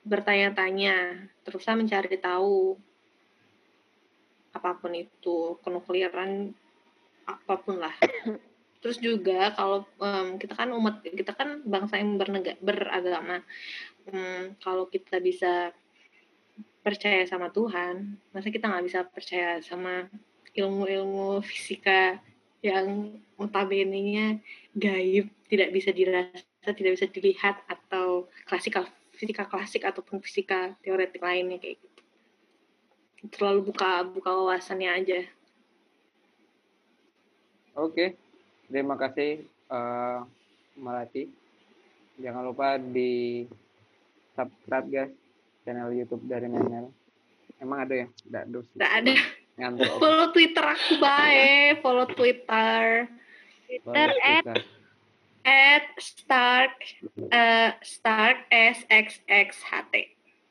bertanya-tanya 0.00 1.28
teruslah 1.44 1.76
mencari 1.76 2.16
tahu 2.16 2.80
apa 4.56 4.80
pun 4.80 4.96
itu 4.96 5.60
kenukliran 5.60 6.56
apa 7.28 7.54
pun 7.60 7.78
lah. 7.78 7.94
Terus 8.80 8.96
juga 8.96 9.52
kalau 9.52 9.84
em, 10.00 10.40
kita 10.40 10.56
kan 10.56 10.72
umat 10.72 11.04
kita 11.04 11.36
kan 11.36 11.60
bangsa 11.68 12.00
yang 12.00 12.16
bernega, 12.16 12.56
beragama. 12.64 13.44
Em, 14.08 14.56
kalau 14.64 14.88
kita 14.88 15.20
bisa 15.20 15.70
percaya 16.80 17.28
sama 17.28 17.52
Tuhan 17.52 18.16
masa 18.32 18.48
kita 18.48 18.64
nggak 18.64 18.84
bisa 18.88 19.00
percaya 19.04 19.60
sama 19.60 20.08
ilmu-ilmu 20.56 21.44
fisika 21.44 22.16
yang 22.60 23.16
notabene-nya 23.40 24.40
gaib 24.76 25.32
tidak 25.48 25.72
bisa 25.72 25.90
dirasa 25.90 26.70
tidak 26.76 27.00
bisa 27.00 27.06
dilihat 27.08 27.56
atau 27.66 28.28
klasikal 28.44 28.84
fisika 29.16 29.48
klasik 29.48 29.84
ataupun 29.84 30.20
fisika 30.20 30.76
teoretik 30.84 31.24
lainnya 31.24 31.56
kayak 31.56 31.80
gitu 31.80 32.02
terlalu 33.32 33.72
buka 33.72 34.04
buka 34.04 34.30
wawasannya 34.32 34.90
aja 34.92 35.20
Oke, 37.78 38.18
terima 38.66 38.98
kasih 38.98 39.46
eh, 39.46 40.18
Melati. 40.76 41.30
Jangan 42.20 42.42
lupa 42.50 42.76
di 42.76 43.46
subscribe 44.36 44.88
guys 44.90 45.12
channel 45.64 45.94
YouTube 45.94 46.26
dari 46.28 46.50
Memel. 46.50 46.90
Emang 47.62 47.88
ada 47.88 48.04
ya? 48.04 48.06
Nggak 48.28 48.44
dos. 48.52 48.66
nggak 48.76 48.92
ada 49.00 49.14
Ngantuk. 49.56 49.90
follow 49.96 50.28
Twitter 50.30 50.64
aku 50.64 50.92
bae. 50.96 51.74
Follow 51.78 52.06
Twitter. 52.06 53.08
Twitter 53.66 54.08
at 54.20 54.46
at 55.40 55.84
Stark 55.96 56.74
eh 57.28 57.70
Stark 57.80 58.38
SXXHT 58.50 59.94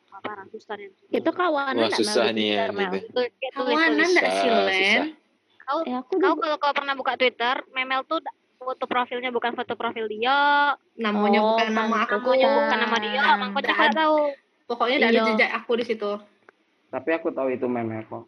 apa 0.09 0.29
ratusan 0.35 0.77
yang 0.81 0.93
Itu 1.09 1.29
kawanan 1.29 1.77
Wah, 1.77 1.87
nggak 1.87 1.95
susah 1.95 2.27
nih 2.29 2.47
ya, 2.49 2.63
tulis 2.67 3.03
kawanan 3.53 3.93
tulis 3.93 4.09
nggak 4.11 4.31
sih 4.33 4.49
Len? 4.49 5.03
Kau 5.61 5.79
Eh, 5.81 5.93
aku 5.93 6.13
kau 6.17 6.33
kalau 6.35 6.57
kau 6.57 6.73
pernah 6.73 6.91
buka 6.93 7.13
Twitter 7.15 7.61
memel 7.71 8.01
tuh 8.03 8.19
foto 8.57 8.83
profilnya 8.83 9.29
bukan 9.29 9.53
foto 9.53 9.71
profil 9.73 10.07
dia. 10.07 10.73
Namanya 10.95 11.39
Oh, 11.39 11.55
bukan 11.55 11.67
nama 11.69 11.97
aku. 12.03 12.19
namanya 12.19 12.47
bukan 12.49 12.77
nama 12.77 12.97
dia 12.97 13.21
emang 13.29 13.49
kau 13.53 13.61
ada- 13.61 13.95
tahu 13.95 14.15
pokoknya 14.65 14.95
ada 14.97 15.05
Iya. 15.05 15.13
gitu. 15.13 15.27
jejak 15.33 15.51
aku 15.55 15.71
di 15.75 15.85
situ. 15.85 16.11
Tapi 16.89 17.09
aku 17.13 17.29
tahu 17.29 17.47
itu 17.49 17.65
Memel 17.65 18.03
kok. 18.05 18.25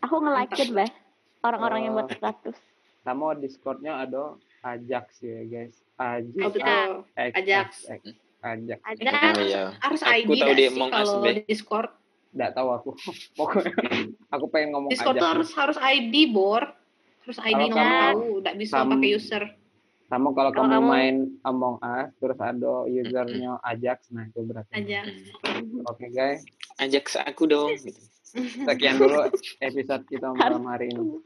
Aku 0.00 0.14
nge-like 0.18 0.54
Beh. 0.68 0.90
Orang-orang 1.42 1.80
yang 1.82 1.94
Oh. 1.94 1.96
buat 2.00 2.10
status. 2.12 2.58
Sama 3.02 3.34
Discordnya 3.34 3.98
ada 3.98 4.38
Ajax 4.62 5.18
ya 5.20 5.42
guys. 5.44 5.74
oh 5.92 6.06
Ajax. 6.16 6.50
betul 6.54 6.90
X, 7.12 7.32
Ajax. 7.34 7.68
Ajax. 8.40 8.78
aja 8.80 9.10
Oh 9.32 9.40
iya. 9.40 9.64
harus 9.78 10.00
Aku 10.00 10.14
ID 10.24 10.30
tahu 10.36 10.52
dia 10.52 10.68
sih 10.68 10.78
kalau 10.84 11.14
Discord 11.44 11.90
Nggak 12.32 12.50
tahu 12.52 12.68
aku. 12.72 12.90
Pokoknya 13.38 13.74
aku 14.28 14.46
pengen 14.48 14.68
ngomong 14.72 14.88
Discord 14.88 15.14
Ajax. 15.14 15.20
tuh 15.20 15.28
harus 15.28 15.50
harus 15.52 15.78
ID 15.78 16.14
bor 16.28 16.62
harus 17.22 17.38
ID 17.38 17.54
Kalau 17.60 17.70
nomor 17.72 17.90
tahu 18.00 18.22
nggak 18.40 18.56
bisa 18.56 18.74
sam- 18.76 18.90
pakai 18.92 19.10
user 19.12 19.44
Sama 20.04 20.28
kalau 20.30 20.50
Kalau 20.52 20.68
kamu 20.68 20.74
kamu- 20.76 20.90
main 20.92 21.16
Among 21.40 21.76
Us 21.80 22.08
terus 22.16 22.38
ada 22.38 22.72
usernya 22.84 23.52
Ajax, 23.62 23.98
nah 24.08 24.22
itu 24.22 24.40
berarti. 24.42 24.70
aja. 24.70 25.00
Oke 25.84 26.06
guys, 26.08 26.44
Ajak 26.76 27.08
aku 27.18 27.46
dong. 27.46 27.72
Gitu. 27.72 27.96
Sekian 28.32 28.96
dulu 28.96 29.28
episode 29.60 30.02
kita 30.06 30.32
malam 30.32 30.64
hari 30.64 30.88
ini. 30.88 31.20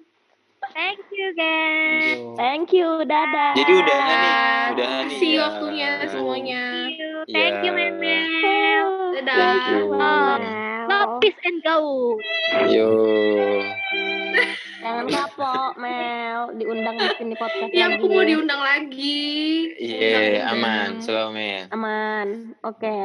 Thank 0.66 0.98
you 1.14 1.30
Thank 1.30 1.38
guys. 1.38 2.04
you. 2.10 2.34
Thank 2.34 2.68
you, 2.72 2.88
dadah. 3.06 3.54
Jadi 3.54 3.72
udahan 3.76 4.16
nih, 4.18 4.34
udahan 4.74 5.04
nih. 5.06 5.18
See 5.22 5.32
ya. 5.32 5.46
waktunya 5.46 5.90
semuanya. 6.10 6.62
Thank 6.66 6.98
you. 6.98 7.12
Thank 7.30 7.56
you, 7.62 7.70
Ya. 7.70 7.78
Memel. 7.78 8.88
Dadah. 9.14 9.36
Thank 9.36 9.62
you. 9.70 9.82
Oh, 9.88 10.36
Love, 10.86 11.12
peace, 11.20 11.40
and 11.42 11.58
go. 11.62 11.78
Yo. 12.66 12.90
Jangan 14.76 15.06
kapok, 15.06 15.72
Mel. 15.78 16.40
Diundang 16.54 16.94
di 16.94 17.06
sini 17.14 17.34
podcast 17.34 17.70
Ya 17.70 17.86
lagi. 17.86 17.96
aku 17.98 18.06
mau 18.06 18.22
diundang 18.22 18.62
lagi. 18.62 19.26
Iya, 19.76 20.42
Undang-undang. 20.42 20.50
aman. 20.50 20.88
Selamat. 20.98 21.64
Aman. 21.70 22.26
Oke. 22.62 22.98